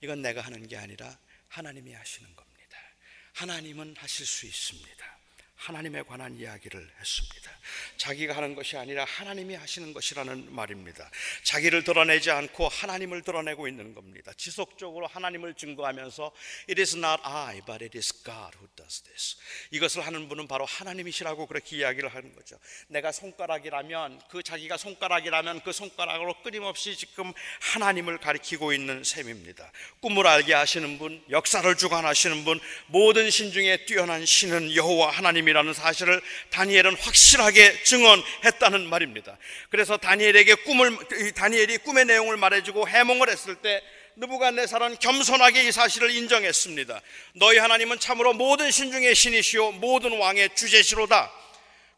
이건 0.00 0.22
내가 0.22 0.40
하는 0.40 0.66
게 0.66 0.76
아니라 0.76 1.18
하나님이 1.48 1.92
하시는 1.92 2.34
겁니다. 2.34 2.78
하나님은 3.34 3.96
하실 3.96 4.26
수 4.26 4.46
있습니다. 4.46 5.21
하나님에 5.62 6.02
관한 6.02 6.36
이야기를 6.36 6.90
했습니다. 6.98 7.50
자기가 7.96 8.36
하는 8.36 8.56
것이 8.56 8.76
아니라 8.76 9.04
하나님이 9.04 9.54
하시는 9.54 9.92
것이라는 9.92 10.52
말입니다. 10.52 11.08
자기를 11.44 11.84
드러내지 11.84 12.32
않고 12.32 12.68
하나님을 12.68 13.22
드러내고 13.22 13.68
있는 13.68 13.94
겁니다. 13.94 14.32
지속적으로 14.36 15.06
하나님을 15.06 15.54
증거하면서 15.54 16.32
It 16.68 16.80
is 16.80 16.96
not 16.96 17.22
I, 17.22 17.60
but 17.64 17.84
it 17.84 17.96
is 17.96 18.12
God 18.24 18.56
who 18.56 18.66
does 18.74 19.02
this. 19.02 19.36
이것을 19.70 20.04
하는 20.04 20.28
분은 20.28 20.48
바로 20.48 20.64
하나님이시라고 20.64 21.46
그렇게 21.46 21.76
이야기를 21.76 22.08
하는 22.08 22.34
거죠. 22.34 22.58
내가 22.88 23.12
손가락이라면 23.12 24.20
그 24.30 24.42
자기가 24.42 24.76
손가락이라면 24.76 25.62
그 25.62 25.70
손가락으로 25.70 26.42
끊임없이 26.42 26.96
지금 26.96 27.32
하나님을 27.60 28.18
가리키고 28.18 28.72
있는 28.72 29.04
셈입니다. 29.04 29.70
꿈을 30.00 30.26
알게 30.26 30.54
하시는 30.54 30.98
분, 30.98 31.22
역사를 31.30 31.72
주관하시는 31.76 32.44
분, 32.44 32.58
모든 32.88 33.30
신 33.30 33.52
중에 33.52 33.84
뛰어난 33.84 34.26
신은 34.26 34.74
여호와 34.74 35.12
하나님이 35.12 35.51
하나님이라는 35.52 35.72
사실을 35.74 36.20
다니엘은 36.50 36.96
확실하게 36.96 37.82
증언했다는 37.84 38.88
말입니다. 38.88 39.36
그래서 39.70 39.96
다니엘에게 39.96 40.54
꿈을 40.56 40.96
다니엘이 41.34 41.78
꿈의 41.78 42.06
내용을 42.06 42.36
말해주고 42.36 42.88
해몽을 42.88 43.30
했을 43.30 43.54
때 43.56 43.82
느부갓네살은 44.16 44.98
겸손하게 44.98 45.64
이 45.64 45.72
사실을 45.72 46.10
인정했습니다. 46.10 47.00
너희 47.34 47.58
하나님은 47.58 47.98
참으로 47.98 48.32
모든 48.32 48.70
신 48.70 48.90
중의 48.90 49.14
신이시요 49.14 49.72
모든 49.72 50.18
왕의 50.18 50.54
주제시로다. 50.54 51.30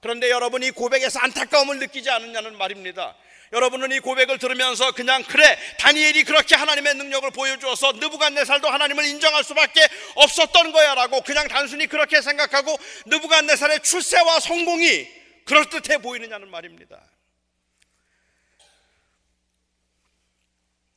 그런데 0.01 0.31
여러분이 0.31 0.73
고백에서 0.73 1.19
안타까움을 1.21 1.79
느끼지 1.79 2.11
않느냐는 2.11 2.59
말입니다. 2.59 3.17
여러분은 3.53 3.93
이 3.93 4.01
고백을 4.01 4.39
들으면서 4.39 4.93
그냥 4.93 5.23
그래 5.23 5.59
다니엘이 5.79 6.25
그렇게 6.25 6.55
하나님의 6.55 6.95
능력을 6.95 7.31
보여주어서 7.31 7.93
느부갓네살도 7.93 8.69
하나님을 8.69 9.05
인정할 9.05 9.45
수밖에 9.45 9.87
없었던 10.15 10.73
거야라고 10.73 11.21
그냥 11.23 11.47
단순히 11.49 11.87
그렇게 11.87 12.21
생각하고 12.21 12.77
느부갓네살의 13.07 13.83
출세와 13.83 14.41
성공이 14.41 15.09
그럴듯해 15.45 15.99
보이느냐는 15.99 16.51
말입니다. 16.51 17.01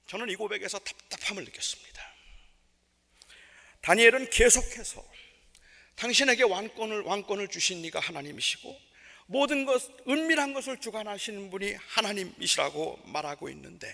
저는 0.08 0.30
이 0.30 0.36
고백에서 0.36 0.80
답답함을 0.80 1.44
느꼈습니다. 1.44 2.14
다니엘은 3.82 4.30
계속해서 4.30 5.06
당신에게 5.96 6.44
왕권을 6.44 7.02
왕권을 7.02 7.50
주신 7.50 7.82
네가 7.82 8.00
하나님이시고 8.00 8.87
모든 9.28 9.66
것, 9.66 9.82
은밀한 10.08 10.54
것을 10.54 10.80
주관하시는 10.80 11.50
분이 11.50 11.74
하나님이시라고 11.74 13.00
말하고 13.06 13.50
있는데 13.50 13.94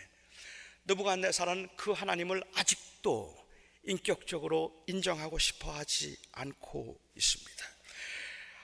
느부갓네살은 0.85 1.69
그 1.75 1.91
하나님을 1.91 2.43
아직도 2.55 3.43
인격적으로 3.85 4.83
인정하고 4.87 5.39
싶어 5.39 5.71
하지 5.71 6.17
않고 6.31 6.99
있습니다. 7.15 7.65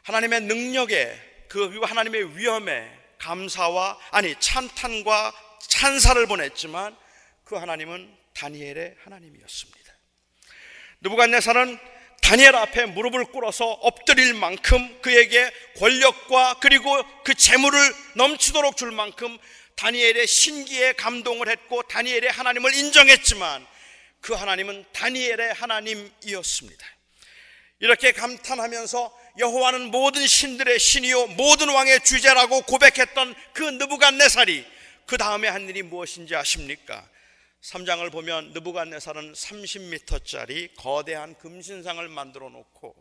하나님의 0.04 0.42
능력에 0.42 1.46
그 1.50 1.80
하나님의 1.82 2.38
위엄에 2.38 2.90
감사와 3.18 4.00
아니 4.12 4.36
찬탄과 4.40 5.34
찬사를 5.68 6.26
보냈지만 6.28 6.96
그 7.44 7.56
하나님은 7.56 8.16
다니엘의 8.34 8.96
하나님이었습니다. 9.04 9.94
느부갓네살은 11.02 11.99
다니엘 12.22 12.56
앞에 12.56 12.86
무릎을 12.86 13.26
꿇어서 13.26 13.66
엎드릴 13.66 14.34
만큼 14.34 15.02
그에게 15.02 15.52
권력과 15.78 16.58
그리고 16.60 17.04
그 17.24 17.34
재물을 17.34 17.80
넘치도록 18.16 18.78
줄 18.78 18.92
만큼 18.92 19.38
다니엘의 19.76 20.28
신기에 20.28 20.94
감동을 20.94 21.50
했고 21.50 21.82
다니엘의 21.84 22.32
하나님을 22.32 22.74
인정했지만 22.74 23.66
그 24.22 24.34
하나님은 24.34 24.86
다니엘의 24.92 25.54
하나님이었습니다. 25.54 26.86
이렇게 27.80 28.12
감탄하면서 28.12 29.20
여호와는 29.40 29.92
모든 29.92 30.28
신들의 30.28 30.78
신이요 30.78 31.28
모든 31.28 31.70
왕의 31.70 32.04
주제라고 32.04 32.62
고백했던 32.64 33.34
그 33.54 33.64
느부갓네살이 33.64 34.66
그 35.06 35.18
다음에 35.18 35.48
한 35.48 35.68
일이 35.70 35.82
무엇인지 35.82 36.36
아십니까? 36.36 37.08
3장을 37.62 38.10
보면 38.12 38.54
느부갓네살은 38.54 39.34
30m짜리 39.34 40.74
거대한 40.76 41.38
금신상을 41.38 42.08
만들어 42.08 42.50
놓고 42.50 42.96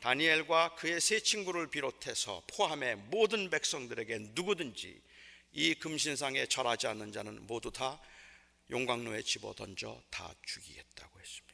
다니엘과 0.00 0.76
그의 0.76 1.00
세 1.00 1.20
친구를 1.20 1.68
비롯해서 1.68 2.42
포함해 2.46 2.94
모든 2.94 3.50
백성들에게 3.50 4.30
누구든지 4.32 5.00
이 5.52 5.74
금신상에 5.74 6.46
절하지 6.46 6.86
않는 6.86 7.12
자는 7.12 7.46
모두 7.46 7.70
다 7.70 8.00
용광로에 8.70 9.22
집어 9.22 9.54
던져 9.54 10.00
다 10.10 10.32
죽이겠다고 10.44 11.20
했습니다. 11.20 11.48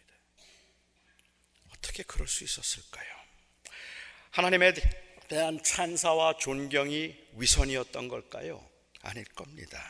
어떻게 1.71 2.03
그럴 2.03 2.29
수 2.29 2.45
있었을까요? 2.45 3.07
하나님에 4.31 4.75
대한 5.29 5.63
찬사와 5.63 6.37
존경이 6.37 7.17
위선이었던 7.35 8.09
걸까요? 8.09 8.69
아닐 9.01 9.25
겁니다. 9.25 9.81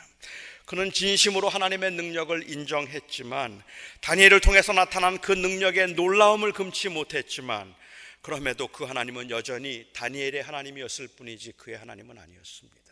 그는 0.65 0.91
진심으로 0.91 1.47
하나님의 1.47 1.91
능력을 1.91 2.49
인정했지만 2.49 3.63
다니엘을 4.01 4.39
통해서 4.39 4.73
나타난 4.73 5.19
그 5.19 5.31
능력의 5.31 5.93
놀라움을 5.93 6.53
금치 6.53 6.89
못했지만 6.89 7.73
그럼에도 8.21 8.67
그 8.67 8.83
하나님은 8.83 9.29
여전히 9.29 9.85
다니엘의 9.93 10.41
하나님이었을 10.41 11.09
뿐이지 11.09 11.53
그의 11.53 11.77
하나님은 11.77 12.17
아니었습니다. 12.17 12.85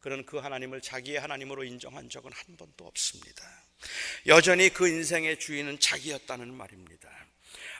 그는 0.00 0.26
그 0.26 0.38
하나님을 0.38 0.80
자기의 0.80 1.20
하나님으로 1.20 1.62
인정한 1.62 2.08
적은 2.08 2.32
한 2.32 2.56
번도 2.56 2.86
없습니다. 2.86 3.44
여전히 4.26 4.70
그 4.70 4.88
인생의 4.88 5.38
주인은 5.38 5.78
자기였다는 5.78 6.52
말입니다. 6.52 7.08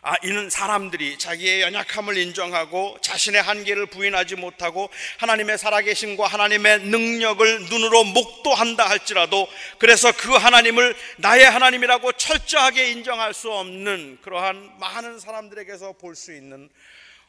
아, 0.02 0.14
이는 0.22 0.48
사람들이 0.48 1.18
자기의 1.18 1.60
연약함을 1.60 2.16
인정하고 2.16 2.96
자신의 3.02 3.42
한계를 3.42 3.86
부인하지 3.86 4.36
못하고 4.36 4.88
하나님의 5.18 5.58
살아계신과 5.58 6.26
하나님의 6.26 6.80
능력을 6.84 7.68
눈으로 7.68 8.04
목도한다 8.04 8.88
할지라도 8.88 9.46
그래서 9.78 10.10
그 10.12 10.30
하나님을 10.32 10.96
나의 11.18 11.44
하나님이라고 11.44 12.12
철저하게 12.12 12.92
인정할 12.92 13.34
수 13.34 13.52
없는 13.52 14.18
그러한 14.22 14.78
많은 14.78 15.18
사람들에게서 15.18 15.92
볼 15.94 16.16
수 16.16 16.32
있는 16.34 16.70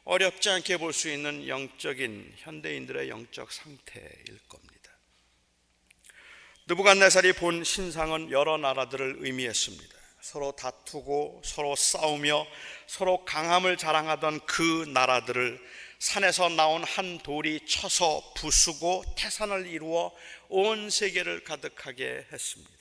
어렵지 0.04 0.50
않게 0.50 0.78
볼 0.78 0.94
수 0.94 1.10
있는 1.10 1.48
영적인 1.48 2.34
현대인들의 2.38 3.10
영적 3.10 3.52
상태일 3.52 4.40
겁니다. 4.48 4.92
느부갓네살이 6.68 7.34
본 7.34 7.64
신상은 7.64 8.32
여러 8.32 8.58
나라들을 8.58 9.18
의미했습니다. 9.20 10.01
서로 10.22 10.52
다투고 10.52 11.42
서로 11.44 11.76
싸우며 11.76 12.46
서로 12.86 13.26
강함을 13.26 13.78
자랑하던 13.78 14.46
그 14.46 14.86
나라들을 14.94 15.60
산에서 15.98 16.50
나온 16.50 16.84
한 16.84 17.20
돌이 17.20 17.66
쳐서 17.68 18.34
부수고 18.36 19.04
태산을 19.18 19.68
이루어 19.68 20.12
온 20.50 20.90
세계를 20.90 21.44
가득하게 21.44 22.28
했습니다. 22.32 22.81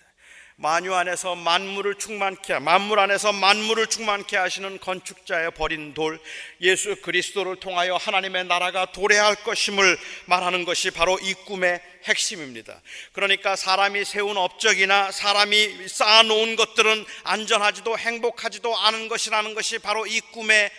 만유 0.63 0.95
안에서 0.95 1.37
만물을 1.37 1.95
충만케 1.95 2.59
만물 2.59 2.99
안에서 2.99 3.33
만물을 3.33 3.87
충만케 3.87 4.37
하시는 4.37 4.79
건축자의 4.79 5.53
버린 5.53 5.95
돌 5.95 6.21
예수 6.61 6.97
그리스도를 6.97 7.57
통하여 7.57 7.97
하나님의 7.97 8.45
나라가 8.45 8.93
도래할 8.93 9.37
것임을 9.37 9.97
말하는 10.27 10.67
것이 10.67 10.91
바로 10.91 11.19
이 11.19 11.33
꿈의 11.33 11.81
핵심입니다. 12.05 12.79
그러니까 13.13 13.57
사람이 13.57 14.05
세운 14.05 14.37
업적이나 14.37 15.11
사람이 15.11 15.89
쌓아놓은 15.89 16.57
것들은 16.57 17.07
안전하지도 17.25 17.97
행복하지도 17.97 18.77
않은 18.77 19.09
것이라는 19.09 19.55
것이 19.55 19.79
바로 19.79 20.07
이 20.07 20.21
꿈의 20.21 20.71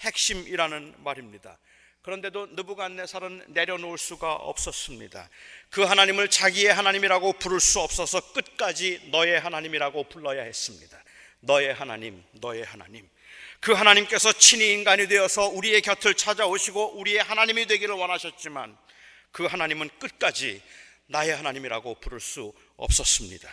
핵심이라는 0.00 0.96
말입니다. 0.98 1.56
그런데도 2.02 2.48
느부갓네살은 2.52 3.44
내려놓을 3.48 3.96
수가 3.96 4.34
없었습니다. 4.34 5.28
그 5.70 5.82
하나님을 5.82 6.28
자기의 6.28 6.72
하나님이라고 6.72 7.34
부를 7.34 7.60
수 7.60 7.78
없어서 7.80 8.32
끝까지 8.32 9.08
너의 9.12 9.38
하나님이라고 9.38 10.04
불러야 10.04 10.42
했습니다. 10.42 11.02
너의 11.40 11.72
하나님, 11.74 12.22
너의 12.32 12.64
하나님. 12.64 13.08
그 13.60 13.72
하나님께서 13.72 14.32
친히 14.32 14.72
인간이 14.72 15.06
되어서 15.06 15.46
우리의 15.48 15.82
곁을 15.82 16.14
찾아오시고 16.14 16.98
우리의 16.98 17.22
하나님이 17.22 17.66
되기를 17.66 17.94
원하셨지만 17.94 18.76
그 19.30 19.46
하나님은 19.46 19.88
끝까지 20.00 20.60
나의 21.06 21.36
하나님이라고 21.36 21.94
부를 22.00 22.18
수 22.18 22.52
없었습니다. 22.76 23.48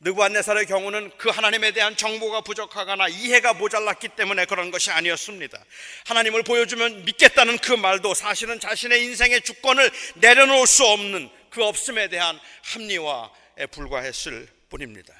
느부갓네살의 0.00 0.66
경우는 0.66 1.10
그 1.18 1.28
하나님에 1.28 1.72
대한 1.72 1.94
정보가 1.94 2.40
부족하거나 2.40 3.08
이해가 3.08 3.54
모자랐기 3.54 4.08
때문에 4.08 4.46
그런 4.46 4.70
것이 4.70 4.90
아니었습니다. 4.90 5.62
하나님을 6.06 6.42
보여주면 6.42 7.04
믿겠다는 7.04 7.58
그 7.58 7.72
말도 7.72 8.14
사실은 8.14 8.58
자신의 8.58 9.04
인생의 9.04 9.42
주권을 9.42 9.90
내려놓을 10.16 10.66
수 10.66 10.86
없는 10.86 11.28
그 11.50 11.62
없음에 11.62 12.08
대한 12.08 12.40
합리화에 12.62 13.66
불과했을 13.70 14.48
뿐입니다. 14.70 15.19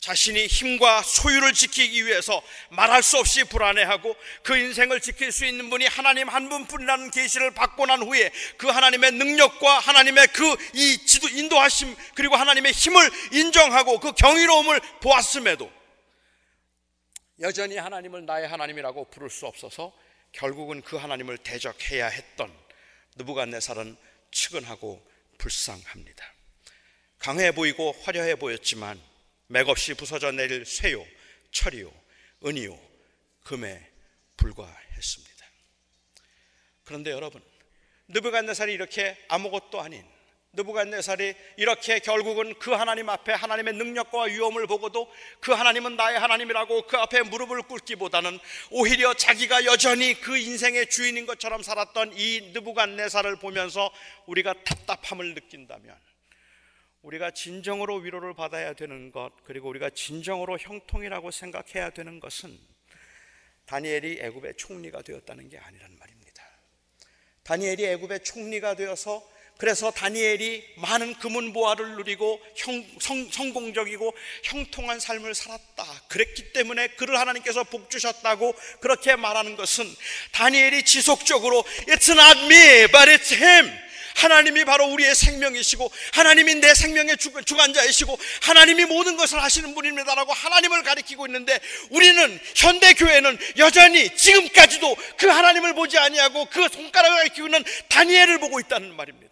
자신이 0.00 0.46
힘과 0.46 1.02
소유를 1.02 1.52
지키기 1.52 2.06
위해서 2.06 2.42
말할 2.70 3.02
수 3.02 3.18
없이 3.18 3.44
불안해하고 3.44 4.16
그 4.42 4.56
인생을 4.56 5.00
지킬 5.00 5.30
수 5.30 5.44
있는 5.44 5.68
분이 5.68 5.86
하나님 5.86 6.28
한 6.28 6.48
분뿐이라는 6.48 7.10
계시를 7.10 7.52
받고 7.52 7.84
난 7.84 8.02
후에 8.02 8.32
그 8.56 8.68
하나님의 8.68 9.12
능력과 9.12 9.78
하나님의 9.78 10.28
그 10.28 10.56
이 10.74 10.98
지도 11.06 11.28
인도하심 11.28 11.94
그리고 12.14 12.36
하나님의 12.36 12.72
힘을 12.72 13.10
인정하고 13.32 14.00
그 14.00 14.12
경이로움을 14.12 14.80
보았음에도 15.00 15.70
여전히 17.40 17.76
하나님을 17.76 18.24
나의 18.24 18.48
하나님이라고 18.48 19.10
부를 19.10 19.28
수 19.28 19.46
없어서 19.46 19.92
결국은 20.32 20.80
그 20.82 20.96
하나님을 20.96 21.38
대적해야 21.38 22.06
했던 22.08 22.54
느부갓네살은 23.16 23.96
측은하고 24.30 25.04
불쌍합니다. 25.38 26.24
강해 27.18 27.52
보이고 27.52 27.94
화려해 28.02 28.36
보였지만 28.36 29.09
맥없이 29.50 29.94
부서져 29.94 30.30
내릴 30.30 30.64
쇠요, 30.64 31.04
철이요, 31.50 31.92
은이요, 32.46 32.78
금에 33.42 33.84
불과했습니다. 34.36 35.46
그런데 36.84 37.10
여러분, 37.10 37.42
느부갓네살이 38.08 38.72
이렇게 38.72 39.16
아무것도 39.28 39.80
아닌 39.80 40.04
느부갓네살이 40.52 41.34
이렇게 41.56 41.98
결국은 41.98 42.54
그 42.60 42.70
하나님 42.70 43.08
앞에 43.08 43.32
하나님의 43.32 43.74
능력과 43.74 44.24
위엄을 44.24 44.68
보고도 44.68 45.12
그 45.40 45.50
하나님은 45.50 45.96
나의 45.96 46.18
하나님이라고 46.20 46.86
그 46.86 46.96
앞에 46.96 47.22
무릎을 47.22 47.62
꿇기보다는 47.62 48.38
오히려 48.70 49.14
자기가 49.14 49.64
여전히 49.64 50.14
그 50.14 50.38
인생의 50.38 50.90
주인인 50.90 51.26
것처럼 51.26 51.64
살았던 51.64 52.12
이 52.16 52.52
느부갓네살을 52.52 53.36
보면서 53.40 53.92
우리가 54.26 54.54
답답함을 54.64 55.34
느낀다면 55.34 55.96
우리가 57.02 57.30
진정으로 57.30 57.96
위로를 57.96 58.34
받아야 58.34 58.72
되는 58.74 59.10
것 59.10 59.30
그리고 59.44 59.68
우리가 59.68 59.90
진정으로 59.90 60.58
형통이라고 60.58 61.30
생각해야 61.30 61.90
되는 61.90 62.20
것은 62.20 62.58
다니엘이 63.66 64.18
애굽의 64.20 64.54
총리가 64.56 65.02
되었다는 65.02 65.48
게 65.48 65.58
아니란 65.58 65.96
말입니다. 65.98 66.44
다니엘이 67.44 67.84
애굽의 67.86 68.24
총리가 68.24 68.74
되어서 68.74 69.26
그래서 69.56 69.90
다니엘이 69.90 70.76
많은 70.76 71.14
금은 71.18 71.52
보화를 71.52 71.96
누리고 71.96 72.40
형, 72.56 72.82
성, 72.98 73.30
성공적이고 73.30 74.14
형통한 74.44 74.98
삶을 75.00 75.34
살았다. 75.34 75.84
그랬기 76.08 76.54
때문에 76.54 76.88
그를 76.96 77.18
하나님께서 77.18 77.64
복 77.64 77.90
주셨다고 77.90 78.54
그렇게 78.80 79.16
말하는 79.16 79.56
것은 79.56 79.84
다니엘이 80.32 80.84
지속적으로 80.84 81.62
It's 81.88 82.10
not 82.10 82.40
me, 82.46 82.86
but 82.90 83.10
it's 83.10 83.36
him. 83.36 83.89
하나님이 84.16 84.64
바로 84.64 84.86
우리의 84.86 85.14
생명이시고 85.14 85.90
하나님이 86.12 86.56
내 86.56 86.74
생명의 86.74 87.16
주관자이시고 87.16 88.18
하나님이 88.42 88.84
모든 88.86 89.16
것을 89.16 89.42
하시는 89.42 89.74
분입니다라고 89.74 90.32
하나님을 90.32 90.82
가리키고 90.82 91.26
있는데 91.26 91.58
우리는 91.90 92.40
현대 92.54 92.94
교회는 92.94 93.38
여전히 93.58 94.14
지금까지도 94.16 94.96
그 95.16 95.26
하나님을 95.26 95.74
보지 95.74 95.98
아니하고 95.98 96.46
그 96.46 96.68
손가락을 96.68 97.16
가리키고 97.18 97.46
있는 97.48 97.64
다니엘을 97.88 98.38
보고 98.38 98.60
있다는 98.60 98.94
말입니다. 98.94 99.30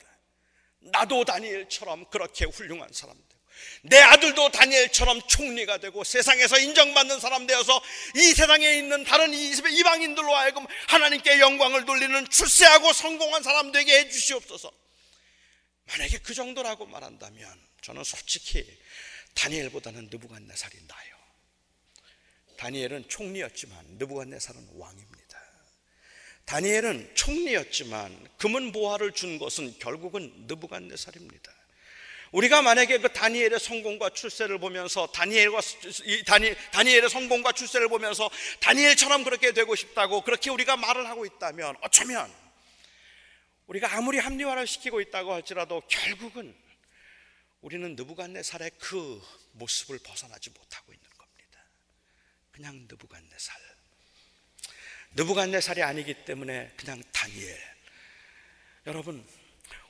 나도 0.81 1.25
다니엘처럼 1.25 2.07
그렇게 2.11 2.45
훌륭한 2.47 2.89
사람 2.93 3.17
되고 3.17 3.38
내 3.83 3.99
아들도 3.99 4.51
다니엘처럼 4.51 5.23
총리가 5.29 5.79
되고 5.79 6.05
세상에서 6.05 6.59
인정받는 6.59 7.21
사람 7.21 7.47
되어서 7.47 7.81
이 8.17 8.33
세상에 8.35 8.75
있는 8.75 9.05
다른 9.05 9.33
이방인들로 9.33 10.35
하여금 10.35 10.67
하나님께 10.89 11.41
영광을 11.41 11.85
돌리는 11.85 12.29
출세하고 12.29 12.93
성공한 12.93 13.43
사람 13.43 13.73
되게 13.73 14.01
해주시옵소서. 14.01 14.71
만약에 15.87 16.19
그 16.19 16.35
정도라고 16.35 16.87
말한다면 16.87 17.69
저는 17.83 18.05
솔직히 18.05 18.67
다니엘보다는 19.35 20.09
느부갓네살이 20.11 20.77
나요. 20.87 21.17
다니엘은 22.59 23.09
총리였지만 23.09 23.85
느부갓네살은 23.99 24.69
왕입니다. 24.75 25.39
다니엘은 26.45 27.15
총리였지만 27.15 28.29
금은 28.39 28.73
보화를 28.73 29.13
준 29.13 29.39
것은 29.39 29.79
결국은 29.79 30.33
느부갓네살입니다. 30.47 31.58
우리가 32.33 32.63
만약에 32.63 32.99
그 32.99 33.13
다니엘의 33.13 33.59
성공과 33.59 34.11
출세를 34.11 34.59
보면서 34.59 35.07
다니엘과 35.07 35.61
다니, 36.27 36.55
다니엘의 36.73 37.09
성공과 37.09 37.53
출세를 37.53 37.89
보면서 37.89 38.31
다니엘처럼 38.61 39.25
그렇게 39.25 39.53
되고 39.53 39.75
싶다고 39.75 40.23
그렇게 40.23 40.51
우리가 40.51 40.77
말을 40.77 41.07
하고 41.07 41.25
있다면 41.25 41.77
어쩌면 41.83 42.33
우리가 43.67 43.97
아무리 43.97 44.19
합리화를 44.19 44.67
시키고 44.67 45.01
있다고 45.01 45.33
할지라도 45.33 45.83
결국은 45.89 46.55
우리는 47.61 47.97
느부갓네살의 47.97 48.73
그 48.79 49.21
모습을 49.53 49.99
벗어나지 49.99 50.51
못하고 50.51 50.93
있는 50.93 51.09
겁니다. 51.17 51.61
그냥 52.53 52.87
느부갓네살. 52.89 53.57
느부갓네살이 55.17 55.83
아니기 55.83 56.15
때문에 56.25 56.73
그냥 56.77 57.03
다니엘. 57.13 57.59
여러분, 58.87 59.27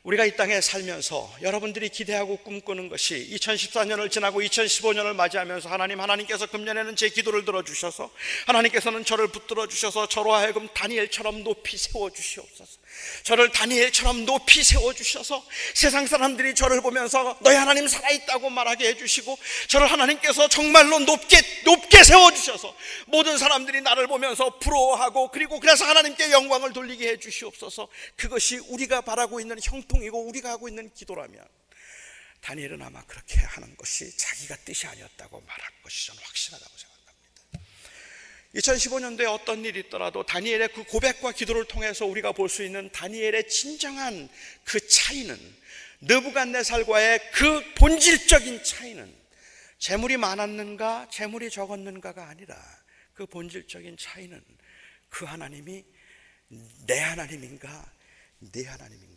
우리가 0.09 0.25
이 0.25 0.35
땅에 0.37 0.59
살면서 0.63 1.31
여러분들이 1.43 1.91
기대하고 1.91 2.39
꿈꾸는 2.39 2.89
것이 2.89 3.29
2014년을 3.31 4.11
지나고 4.11 4.41
2015년을 4.41 5.15
맞이하면서 5.15 5.69
하나님 5.69 6.01
하나님께서 6.01 6.47
금년에는 6.47 6.97
제 6.97 7.11
기도를 7.11 7.45
들어주셔서 7.45 8.11
하나님께서는 8.47 9.05
저를 9.05 9.29
붙들어 9.29 9.67
주셔서 9.67 10.09
저로 10.09 10.33
하여금 10.33 10.67
다니엘처럼 10.73 11.45
높이 11.45 11.77
세워 11.77 12.09
주시옵소서. 12.09 12.79
저를 13.23 13.53
다니엘처럼 13.53 14.25
높이 14.25 14.65
세워 14.65 14.95
주셔서 14.95 15.45
세상 15.75 16.07
사람들이 16.07 16.55
저를 16.55 16.81
보면서 16.81 17.37
너희 17.43 17.55
하나님 17.57 17.87
살아 17.87 18.09
있다고 18.11 18.49
말하게 18.49 18.89
해 18.89 18.97
주시고 18.97 19.39
저를 19.69 19.93
하나님께서 19.93 20.49
정말로 20.49 21.01
높게 21.01 21.37
높게 21.65 22.03
세워 22.03 22.33
주셔서 22.33 22.75
모든 23.07 23.37
사람들이 23.37 23.83
나를 23.83 24.07
보면서 24.07 24.59
부러워하고 24.59 25.31
그리고 25.33 25.61
그래서 25.61 25.85
하나님께 25.85 26.33
영광을 26.33 26.73
돌리게 26.73 27.09
해 27.09 27.17
주시옵소서. 27.19 27.89
그것이 28.17 28.57
우리가 28.69 29.03
바라고 29.03 29.39
있는 29.39 29.59
형통 29.63 29.98
고통이고 29.99 30.27
우리가 30.29 30.51
하고 30.51 30.69
있는 30.69 30.93
기도라면 30.93 31.45
다니엘은 32.41 32.81
아마 32.83 33.03
그렇게 33.05 33.41
하는 33.41 33.77
것이 33.77 34.17
자기가 34.17 34.57
뜻이 34.65 34.87
아니었다고 34.87 35.41
말할 35.41 35.83
것이 35.83 36.07
저는 36.07 36.23
확실하다고 36.23 36.73
생각합니다. 36.77 36.99
2015년도에 38.55 39.33
어떤 39.33 39.65
일이 39.65 39.81
있더라도 39.81 40.25
다니엘의 40.25 40.73
그 40.73 40.85
고백과 40.85 41.33
기도를 41.33 41.67
통해서 41.67 42.07
우리가 42.07 42.33
볼 42.33 42.49
수 42.49 42.63
있는 42.65 42.91
다니엘의 42.93 43.49
진정한 43.49 44.29
그 44.65 44.87
차이는 44.87 45.37
느부갓네살과의 46.01 47.33
그 47.33 47.75
본질적인 47.75 48.63
차이는 48.63 49.15
재물이 49.79 50.17
많았는가 50.17 51.09
재물이 51.11 51.51
적었는가가 51.51 52.29
아니라 52.29 52.57
그 53.15 53.27
본질적인 53.27 53.97
차이는 53.97 54.43
그 55.09 55.25
하나님이 55.25 55.85
내 56.87 57.01
하나님인가 57.01 57.93
네 58.39 58.65
하나님인가 58.65 59.08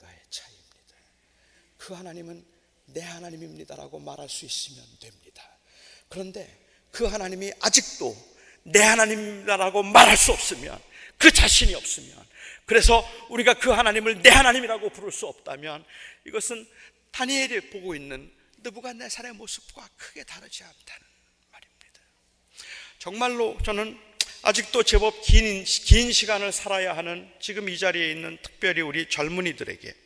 그 1.81 1.95
하나님은 1.95 2.45
내 2.85 3.01
하나님입니다라고 3.01 3.99
말할 3.99 4.29
수 4.29 4.45
있으면 4.45 4.85
됩니다. 4.99 5.43
그런데 6.09 6.47
그 6.91 7.05
하나님이 7.05 7.51
아직도 7.59 8.15
내 8.63 8.79
하나님이라고 8.83 9.81
말할 9.81 10.15
수 10.15 10.31
없으면 10.31 10.79
그 11.17 11.31
자신이 11.31 11.73
없으면 11.73 12.23
그래서 12.65 13.03
우리가 13.29 13.55
그 13.55 13.71
하나님을 13.71 14.21
내 14.21 14.29
하나님이라고 14.29 14.91
부를 14.91 15.11
수 15.11 15.25
없다면 15.25 15.83
이것은 16.27 16.67
다니엘이 17.11 17.71
보고 17.71 17.95
있는 17.95 18.31
느부갓네살의 18.59 19.33
모습과 19.33 19.89
크게 19.97 20.23
다르지 20.23 20.63
않다는 20.63 21.07
말입니다. 21.51 21.99
정말로 22.99 23.57
저는 23.63 23.99
아직도 24.43 24.83
제법 24.83 25.19
긴, 25.23 25.63
긴 25.63 26.11
시간을 26.11 26.51
살아야 26.51 26.95
하는 26.95 27.27
지금 27.39 27.69
이 27.69 27.77
자리에 27.79 28.11
있는 28.11 28.37
특별히 28.43 28.81
우리 28.81 29.09
젊은이들에게 29.09 30.00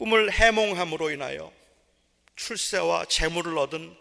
꿈을 0.00 0.32
해몽함으로 0.32 1.10
인하여 1.10 1.52
출세와 2.34 3.04
재물을 3.04 3.58
얻은 3.58 3.94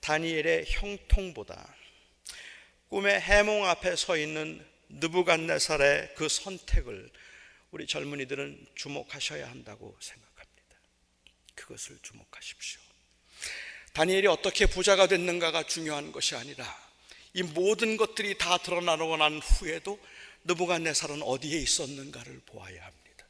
다니엘의 0.00 0.66
형통보다 0.68 1.74
꿈의 2.88 3.20
해몽 3.20 3.66
앞에 3.66 3.96
서 3.96 4.16
있는 4.16 4.64
느부갓네살의 4.88 6.14
그 6.14 6.28
선택을 6.28 7.10
우리 7.72 7.88
젊은이들은 7.88 8.66
주목하셔야 8.76 9.50
한다고 9.50 9.98
생각합니다. 10.00 10.76
그것을 11.56 11.98
주목하십시오. 12.02 12.80
다니엘이 13.94 14.28
어떻게 14.28 14.66
부자가 14.66 15.08
됐는가가 15.08 15.64
중요한 15.64 16.12
것이 16.12 16.36
아니라 16.36 16.64
이 17.34 17.42
모든 17.42 17.96
것들이 17.96 18.38
다 18.38 18.58
드러나고 18.58 19.16
난 19.16 19.40
후에도 19.40 19.98
느부갓네살은 20.44 21.20
어디에 21.22 21.58
있었는가를 21.58 22.42
보아야 22.46 22.84
합니다. 22.86 23.26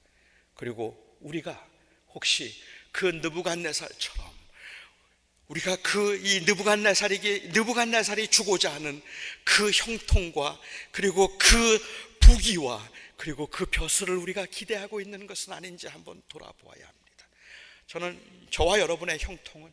그리고 0.55 1.17
우리가 1.21 1.72
혹시 2.15 2.55
그 2.93 3.07
느부갓네살처럼 3.07 4.33
우리가 5.49 5.77
그 5.77 6.19
이 6.25 6.41
느부갓네살이 6.41 7.51
느부갓네살이 7.53 8.29
주고자 8.29 8.73
하는 8.73 9.03
그 9.45 9.71
형통과 9.71 10.59
그리고 10.93 11.37
그 11.37 11.79
부귀와 12.21 12.91
그리고 13.17 13.47
그 13.47 13.67
벼슬을 13.67 14.17
우리가 14.17 14.47
기대하고 14.47 15.01
있는 15.01 15.27
것은 15.27 15.53
아닌지 15.53 15.89
한번 15.89 16.23
돌아보아야 16.29 16.87
합니다. 16.87 17.29
저는 17.87 18.49
저와 18.51 18.81
여러분의 18.81 19.19
형통은 19.19 19.73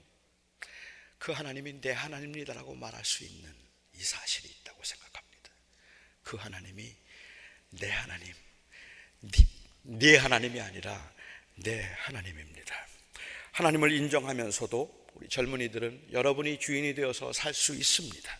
그 1.17 1.31
하나님이 1.31 1.81
내 1.81 1.91
하나님이다라고 1.91 2.75
말할 2.75 3.03
수 3.05 3.23
있는 3.23 3.53
이 3.95 4.03
사실이 4.03 4.49
있다고 4.49 4.83
생각합니다. 4.83 5.49
그 6.23 6.37
하나님이 6.37 6.95
내 7.71 7.89
하나님, 7.89 8.33
네, 9.21 9.47
네 9.83 10.17
하나님이 10.17 10.59
아니라 10.61 11.13
내 11.63 11.89
하나님입니다. 11.97 12.75
하나님을 13.51 13.91
인정하면서도 13.91 15.07
우리 15.15 15.27
젊은이들은 15.27 16.09
여러분이 16.13 16.59
주인이 16.59 16.95
되어서 16.95 17.33
살 17.33 17.53
수 17.53 17.73
있습니다. 17.75 18.39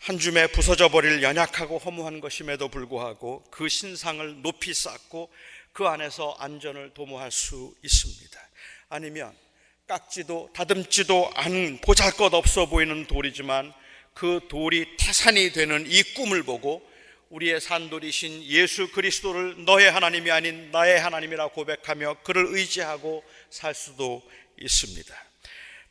한 0.00 0.18
줌에 0.18 0.46
부서져 0.48 0.88
버릴 0.90 1.22
연약하고 1.22 1.78
허무한 1.78 2.20
것임에도 2.20 2.68
불구하고 2.68 3.44
그 3.50 3.68
신상을 3.68 4.42
높이 4.42 4.72
쌓고 4.72 5.30
그 5.72 5.86
안에서 5.86 6.36
안전을 6.38 6.94
도모할 6.94 7.32
수 7.32 7.74
있습니다. 7.82 8.40
아니면 8.90 9.34
깎지도 9.86 10.50
다듬지도 10.54 11.32
않은 11.34 11.80
보잘 11.80 12.12
것 12.12 12.32
없어 12.34 12.66
보이는 12.66 13.06
돌이지만 13.06 13.72
그 14.14 14.40
돌이 14.48 14.96
태산이 14.98 15.52
되는 15.52 15.84
이 15.86 16.02
꿈을 16.14 16.42
보고 16.42 16.87
우리의 17.30 17.60
산돌이신 17.60 18.44
예수 18.44 18.90
그리스도를 18.90 19.64
너의 19.64 19.90
하나님이 19.90 20.30
아닌 20.30 20.70
나의 20.70 20.98
하나님이라 21.00 21.48
고백하며 21.48 22.22
그를 22.22 22.46
의지하고 22.48 23.22
살 23.50 23.74
수도 23.74 24.22
있습니다. 24.58 25.14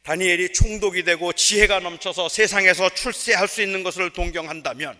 다니엘이 0.03 0.53
총독이 0.53 1.03
되고 1.03 1.33
지혜가 1.33 1.79
넘쳐서 1.79 2.29
세상에서 2.29 2.89
출세할 2.89 3.47
수 3.47 3.61
있는 3.61 3.83
것을 3.83 4.11
동경한다면 4.13 4.97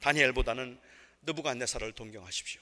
다니엘보다는 0.00 0.78
느부갓네살을 1.22 1.92
동경하십시오. 1.92 2.60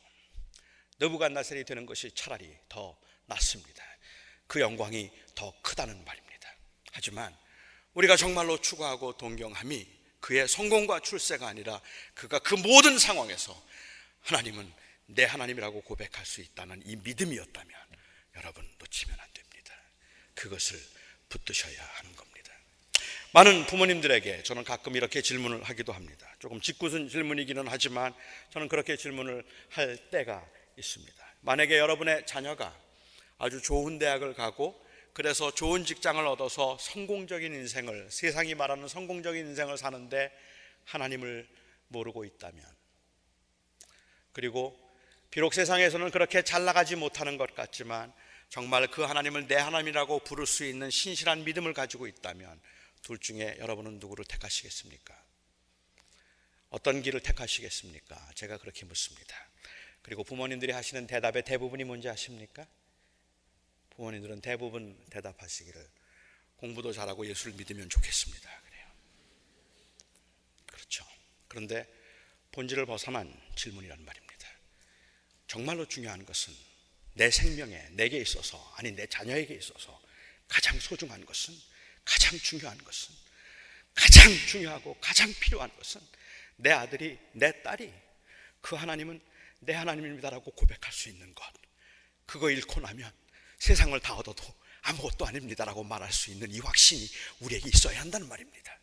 느부갓네살이 0.99 1.65
되는 1.65 1.87
것이 1.87 2.11
차라리 2.15 2.51
더 2.69 2.97
낫습니다. 3.27 3.85
그 4.47 4.61
영광이 4.61 5.11
더 5.35 5.53
크다는 5.63 6.05
말입니다. 6.05 6.57
하지만 6.93 7.37
우리가 7.95 8.17
정말로 8.17 8.59
추구하고 8.61 9.17
동경함이 9.17 9.98
그의 10.21 10.49
성공과 10.49 11.01
출세가 11.01 11.47
아니라 11.47 11.81
그가 12.15 12.39
그 12.39 12.55
모든 12.55 12.99
상황에서 12.99 13.61
하나님은 14.23 14.73
내 15.07 15.25
하나님이라고 15.25 15.83
고백할 15.83 16.27
수 16.27 16.41
있다는 16.41 16.83
이 16.85 16.97
믿음이었다면 16.97 17.75
여러분 18.37 18.69
놓치면 18.79 19.19
안 19.19 19.27
됩니다. 19.33 19.75
그것을 20.35 20.79
붙드셔야 21.29 21.83
하는 21.83 22.15
겁니다. 22.15 22.53
많은 23.33 23.67
부모님들에게 23.67 24.43
저는 24.43 24.65
가끔 24.65 24.97
이렇게 24.97 25.23
질문을 25.23 25.63
하기도 25.63 25.93
합니다. 25.93 26.27
조금 26.39 26.61
짓궂은 26.61 27.09
질문이기는 27.09 27.65
하지만 27.69 28.15
저는 28.53 28.69
그렇게 28.69 28.97
질문을 28.97 29.45
할 29.71 29.97
때가 30.11 30.47
있습니다. 30.77 31.35
만약에 31.41 31.79
여러분의 31.79 32.27
자녀가 32.27 32.77
아주 33.39 33.63
좋은 33.63 33.99
대학을 33.99 34.35
가고 34.35 34.83
그래서 35.19 35.53
좋은 35.53 35.85
직장을 35.85 36.25
얻어서 36.29 36.79
성공적인 36.79 37.53
인생을 37.53 38.09
세상이 38.09 38.55
말하는 38.55 38.87
성공적인 38.87 39.49
인생을 39.49 39.77
사는데 39.77 40.31
하나님을 40.85 41.49
모르고 41.89 42.25
있다면 42.25 42.65
그리고 44.31 44.79
비록 45.33 45.55
세상에서는 45.55 46.13
그렇게 46.13 46.43
잘 46.43 46.65
나가지 46.65 46.95
못하는 46.95 47.37
것 47.37 47.57
같지만 47.57 48.13
정말 48.49 48.87
그 48.87 49.03
하나님을 49.03 49.49
내 49.49 49.57
하나님이라고 49.57 50.21
부를 50.21 50.47
수 50.47 50.65
있는 50.65 50.89
신실한 50.89 51.43
믿음을 51.43 51.75
가지고 51.75 52.07
있다면 52.07 52.61
둘 53.03 53.19
중에 53.19 53.57
여러분은 53.59 53.99
누구를 53.99 54.25
택하시겠습니까? 54.25 55.21
어떤 56.71 57.03
길을 57.03 57.23
택하시겠습니까? 57.23 58.31
제가 58.37 58.59
그렇게 58.59 58.85
묻습니다. 58.85 59.35
그리고 60.03 60.23
부모님들이 60.23 60.71
하시는 60.71 61.09
대답의 61.09 61.43
대부분이 61.43 61.83
뭔지 61.83 62.09
아십니까? 62.09 62.69
부모님들은 63.99 64.41
대부분 64.41 64.97
대답하시기를 65.11 65.85
공부도 66.59 66.93
잘하고 66.93 67.27
예수를 67.27 67.55
믿으면 67.55 67.91
좋겠습니다. 67.91 68.63
그래요. 68.63 68.87
그렇죠. 70.67 71.05
그런데 71.49 71.85
본질을 72.53 72.87
벗어난 72.87 73.29
질문이란 73.57 74.05
말입니다. 74.05 74.49
정말로 75.49 75.85
중요한 75.87 76.25
것은 76.25 76.55
내 77.15 77.29
생명에 77.29 77.89
내게 77.91 78.19
있어서 78.19 78.73
아니 78.77 78.93
내 78.93 79.05
자녀에게 79.09 79.55
있어서 79.55 80.01
가장 80.47 80.79
소중한 80.79 81.27
것은 81.27 81.53
가장 82.05 82.39
중요한 82.39 82.79
것은 82.79 83.13
가장 83.95 84.33
중요하고 84.47 84.97
가장 85.01 85.33
필요한 85.41 85.75
것은 85.77 86.01
내 86.57 86.71
아들이 86.71 87.19
내 87.33 87.63
딸이 87.63 87.93
그 88.61 88.77
하나님은 88.77 89.21
내 89.59 89.75
하나님입니다라고 89.75 90.53
고백할 90.53 90.93
수 90.93 91.09
있는 91.09 91.35
것 91.35 91.45
그거 92.27 92.49
잃고 92.49 92.81
나면 92.81 93.13
세상을 93.59 93.99
다 94.01 94.15
얻어도 94.15 94.45
아무것도 94.83 95.27
아닙니다라고 95.27 95.85
말할 95.85 96.13
수 96.13 96.31
있는 96.31 96.51
이 96.51 96.61
확신이 96.61 97.09
우리에게 97.41 97.71
있어야 97.75 98.01
한다는 98.01 98.29
말입니다. 98.29 98.79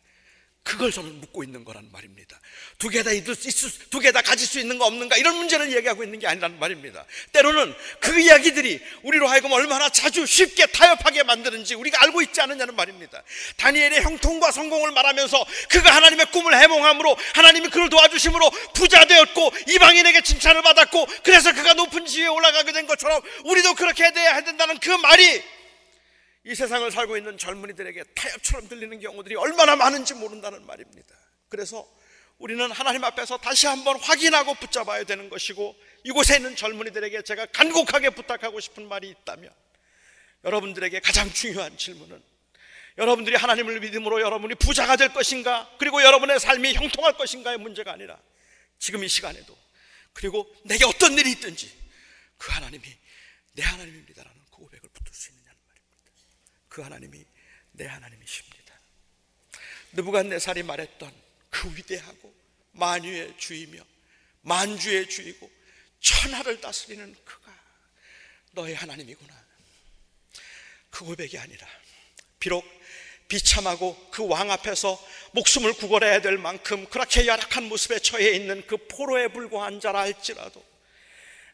그걸 0.66 0.90
저는 0.90 1.20
묻고 1.20 1.44
있는 1.44 1.64
거란 1.64 1.88
말입니다. 1.92 2.40
두 2.76 2.90
개 2.90 3.04
다 3.04 3.12
있을 3.12 3.36
수, 3.36 3.88
두 3.88 4.00
개 4.00 4.10
다 4.10 4.20
가질 4.20 4.48
수 4.48 4.58
있는 4.58 4.78
거 4.78 4.86
없는가 4.86 5.16
이런 5.16 5.36
문제를 5.36 5.72
얘기하고 5.76 6.02
있는 6.02 6.18
게 6.18 6.26
아니라는 6.26 6.58
말입니다. 6.58 7.04
때로는 7.30 7.72
그 8.00 8.18
이야기들이 8.18 8.82
우리로 9.04 9.28
하여금 9.28 9.52
얼마나 9.52 9.88
자주 9.88 10.26
쉽게 10.26 10.66
타협하게 10.66 11.22
만드는지 11.22 11.76
우리가 11.76 12.02
알고 12.02 12.20
있지 12.22 12.40
않느냐는 12.40 12.74
말입니다. 12.74 13.22
다니엘의 13.58 14.02
형통과 14.02 14.50
성공을 14.50 14.90
말하면서 14.90 15.46
그가 15.70 15.94
하나님의 15.94 16.32
꿈을 16.32 16.58
해몽함으로 16.60 17.16
하나님이 17.34 17.68
그를 17.68 17.88
도와주심으로 17.88 18.50
부자 18.74 19.04
되었고 19.04 19.52
이방인에게 19.68 20.22
칭찬을 20.22 20.62
받았고 20.62 21.06
그래서 21.22 21.54
지위에 22.16 22.28
올라가게 22.28 22.72
된 22.72 22.86
것처럼 22.86 23.20
우리도 23.44 23.74
그렇게 23.74 24.10
돼야 24.12 24.40
된다는 24.40 24.78
그 24.78 24.90
말이 24.90 25.42
이 26.44 26.54
세상을 26.54 26.90
살고 26.90 27.16
있는 27.16 27.36
젊은이들에게 27.36 28.04
타협처럼 28.14 28.68
들리는 28.68 29.00
경우들이 29.00 29.36
얼마나 29.36 29.76
많은지 29.76 30.14
모른다는 30.14 30.64
말입니다. 30.64 31.14
그래서 31.48 31.86
우리는 32.38 32.70
하나님 32.70 33.04
앞에서 33.04 33.38
다시 33.38 33.66
한번 33.66 33.98
확인하고 33.98 34.54
붙잡아야 34.54 35.04
되는 35.04 35.28
것이고 35.28 35.74
이곳에 36.04 36.36
있는 36.36 36.54
젊은이들에게 36.54 37.22
제가 37.22 37.46
간곡하게 37.46 38.10
부탁하고 38.10 38.60
싶은 38.60 38.88
말이 38.88 39.08
있다면 39.08 39.50
여러분들에게 40.44 41.00
가장 41.00 41.32
중요한 41.32 41.76
질문은 41.76 42.22
여러분들이 42.98 43.36
하나님을 43.36 43.80
믿음으로 43.80 44.20
여러분이 44.20 44.54
부자가 44.54 44.96
될 44.96 45.12
것인가 45.12 45.70
그리고 45.78 46.02
여러분의 46.02 46.40
삶이 46.40 46.74
형통할 46.74 47.14
것인가의 47.14 47.58
문제가 47.58 47.92
아니라 47.92 48.18
지금 48.78 49.02
이 49.02 49.08
시간에도 49.08 49.56
그리고 50.12 50.50
내게 50.64 50.84
어떤 50.84 51.18
일이 51.18 51.30
있든지 51.32 51.85
그 52.38 52.52
하나님이 52.52 52.96
내 53.52 53.62
하나님입니다라는 53.62 54.40
그 54.46 54.50
고백을 54.50 54.88
붙들 54.90 55.14
수 55.14 55.30
있는 55.30 55.46
그 56.68 56.82
하나님이 56.82 57.24
내 57.72 57.86
하나님이십니다. 57.86 58.78
느부갓네살이 59.92 60.62
말했던 60.62 61.10
그 61.48 61.74
위대하고 61.74 62.34
만유의 62.72 63.38
주이며 63.38 63.82
만주의 64.42 65.08
주이고 65.08 65.50
천하를 66.00 66.60
다스리는 66.60 67.16
그가 67.24 67.50
너의 68.52 68.74
하나님이구나. 68.74 69.46
그 70.90 71.06
고백이 71.06 71.38
아니라 71.38 71.66
비록 72.38 72.62
비참하고 73.28 74.10
그 74.10 74.22
왕 74.22 74.50
앞에서 74.50 75.02
목숨을 75.32 75.72
구걸해야 75.72 76.20
될 76.20 76.36
만큼 76.36 76.86
그렇게 76.90 77.26
열악한 77.26 77.64
모습에 77.64 78.00
처해 78.00 78.32
있는 78.32 78.66
그 78.66 78.76
포로에 78.88 79.28
불과한 79.28 79.80
자라 79.80 80.00
할지라도 80.00 80.62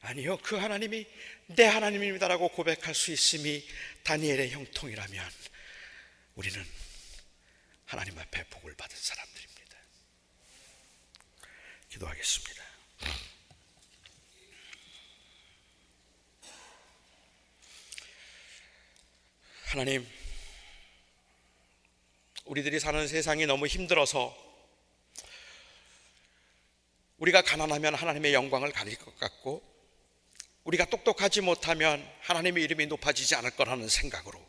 아니요 0.02 0.36
그 0.38 0.56
하나님이 0.56 1.06
내 1.46 1.64
하나님입니다라고 1.64 2.48
고백할 2.48 2.94
수 2.94 3.12
있음이 3.12 3.64
다니엘의 4.02 4.50
형통이라면 4.50 5.30
우리는 6.34 6.64
하나님 7.86 8.18
앞에 8.18 8.44
복을 8.44 8.74
받은 8.74 8.96
사람들입니다. 8.96 9.76
기도하겠습니다. 11.90 12.62
하나님, 19.66 20.06
우리들이 22.44 22.80
사는 22.80 23.06
세상이 23.06 23.46
너무 23.46 23.66
힘들어서 23.66 24.36
우리가 27.18 27.42
가난하면 27.42 27.94
하나님의 27.94 28.34
영광을 28.34 28.72
가릴 28.72 28.98
것 28.98 29.16
같고 29.18 29.71
우리가 30.64 30.84
똑똑하지 30.86 31.40
못하면 31.40 32.06
하나님의 32.20 32.62
이름이 32.64 32.86
높아지지 32.86 33.34
않을 33.36 33.50
거라는 33.52 33.88
생각으로 33.88 34.40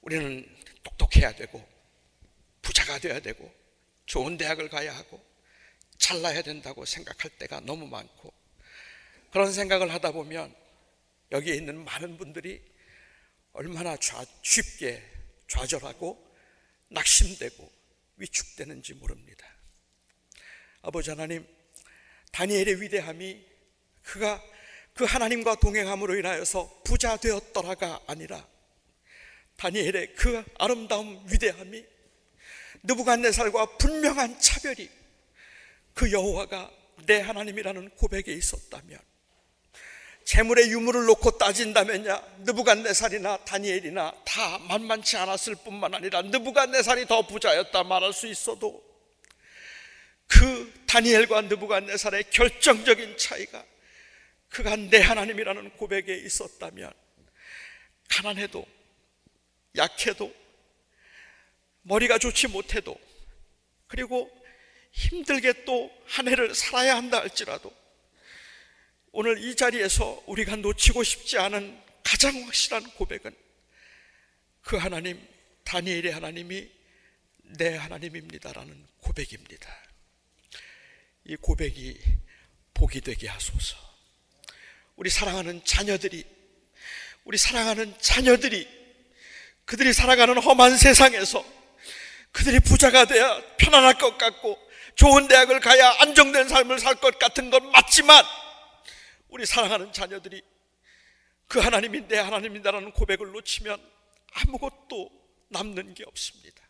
우리는 0.00 0.46
똑똑해야 0.82 1.34
되고 1.34 1.66
부자가 2.62 2.98
되어야 2.98 3.20
되고 3.20 3.52
좋은 4.06 4.36
대학을 4.36 4.68
가야 4.68 4.96
하고 4.96 5.24
잘나야 5.98 6.42
된다고 6.42 6.84
생각할 6.84 7.30
때가 7.38 7.60
너무 7.60 7.86
많고 7.86 8.32
그런 9.30 9.52
생각을 9.52 9.92
하다 9.92 10.12
보면 10.12 10.54
여기에 11.32 11.54
있는 11.54 11.84
많은 11.84 12.16
분들이 12.16 12.62
얼마나 13.52 13.96
좌, 13.96 14.24
쉽게 14.42 15.02
좌절하고 15.48 16.24
낙심되고 16.88 17.72
위축되는지 18.16 18.94
모릅니다. 18.94 19.46
아버지 20.82 21.10
하나님, 21.10 21.46
다니엘의 22.32 22.80
위대함이 22.80 23.44
그가 24.02 24.42
그 24.96 25.04
하나님과 25.04 25.56
동행함으로 25.56 26.16
인하여서 26.16 26.80
부자 26.82 27.18
되었더라가 27.18 28.00
아니라 28.06 28.46
다니엘의 29.58 30.14
그 30.14 30.42
아름다움 30.58 31.22
위대함이 31.30 31.84
느부갓네살과 32.82 33.76
분명한 33.76 34.40
차별이 34.40 34.88
그 35.92 36.10
여호와가 36.10 36.70
내 37.04 37.20
하나님이라는 37.20 37.90
고백에 37.90 38.34
있었다면 38.34 38.98
재물의 40.24 40.70
유물을 40.70 41.04
놓고 41.04 41.36
따진다면야 41.38 42.22
느부갓네살이나 42.38 43.44
다니엘이나 43.44 44.14
다 44.24 44.58
만만치 44.60 45.18
않았을 45.18 45.56
뿐만 45.56 45.94
아니라 45.94 46.22
느부갓네살이 46.22 47.06
더 47.06 47.26
부자였다 47.26 47.84
말할 47.84 48.14
수 48.14 48.26
있어도 48.26 48.82
그 50.26 50.72
다니엘과 50.86 51.42
느부갓네살의 51.42 52.30
결정적인 52.30 53.18
차이가 53.18 53.62
그가 54.56 54.74
내 54.74 55.02
하나님이라는 55.02 55.76
고백에 55.76 56.16
있었다면 56.16 56.90
가난해도 58.08 58.66
약해도 59.76 60.34
머리가 61.82 62.16
좋지 62.16 62.48
못해도 62.48 62.98
그리고 63.86 64.30
힘들게 64.92 65.64
또 65.66 65.94
한 66.06 66.26
해를 66.26 66.54
살아야 66.54 66.96
한다 66.96 67.18
할지라도 67.18 67.70
오늘 69.12 69.42
이 69.44 69.54
자리에서 69.54 70.24
우리가 70.26 70.56
놓치고 70.56 71.02
싶지 71.02 71.36
않은 71.36 71.78
가장 72.02 72.42
확실한 72.44 72.82
고백은 72.92 73.36
그 74.62 74.76
하나님, 74.76 75.20
다니엘의 75.64 76.12
하나님이 76.12 76.70
내 77.58 77.76
하나님입니다라는 77.76 78.86
고백입니다. 79.00 79.68
이 81.24 81.36
고백이 81.36 82.00
복이 82.72 83.02
되게 83.02 83.28
하소서. 83.28 83.85
우리 84.96 85.10
사랑하는 85.10 85.62
자녀들이, 85.64 86.24
우리 87.24 87.38
사랑하는 87.38 87.94
자녀들이 88.00 88.66
그들이 89.64 89.92
살아가는 89.92 90.36
험한 90.38 90.76
세상에서 90.76 91.44
그들이 92.32 92.60
부자가 92.60 93.04
돼야 93.04 93.40
편안할 93.58 93.98
것 93.98 94.16
같고 94.18 94.58
좋은 94.94 95.28
대학을 95.28 95.60
가야 95.60 95.96
안정된 96.00 96.48
삶을 96.48 96.78
살 96.78 96.94
것 96.96 97.18
같은 97.18 97.50
건 97.50 97.70
맞지만 97.70 98.24
우리 99.28 99.44
사랑하는 99.44 99.92
자녀들이 99.92 100.42
그 101.48 101.58
하나님이 101.58 102.08
내 102.08 102.18
하나님이다라는 102.18 102.92
고백을 102.92 103.32
놓치면 103.32 103.78
아무것도 104.32 105.10
남는 105.48 105.94
게 105.94 106.04
없습니다. 106.06 106.62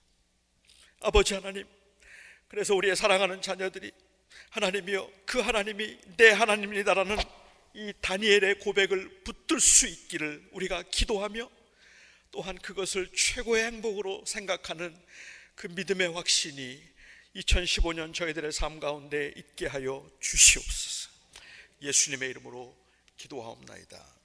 아버지 1.01 1.35
하나님, 1.35 1.67
그래서 2.49 2.75
우리의 2.75 2.97
사랑하는 2.97 3.43
자녀들이 3.43 3.93
하나님이여 4.51 5.11
그 5.25 5.41
하나님이 5.41 5.99
내 6.17 6.31
하나님이다라는 6.31 7.17
이 7.77 7.93
다니엘의 8.01 8.61
고백을 8.61 9.23
붙들 9.23 9.61
수 9.61 9.87
있기를 9.87 10.49
우리가 10.53 10.83
기도하며 10.91 11.51
또한 12.31 12.57
그것을 12.57 13.13
최고의 13.15 13.67
행복으로 13.67 14.25
생각하는 14.27 14.97
그 15.55 15.67
믿음의 15.67 16.15
확신이 16.15 16.83
2015년 17.35 18.15
저희들의 18.15 18.51
삶 18.53 18.81
가운데 18.81 19.31
있게 19.37 19.67
하여 19.67 20.11
주시옵소서. 20.21 21.11
예수님의 21.83 22.31
이름으로 22.31 22.75
기도하옵나이다. 23.19 24.16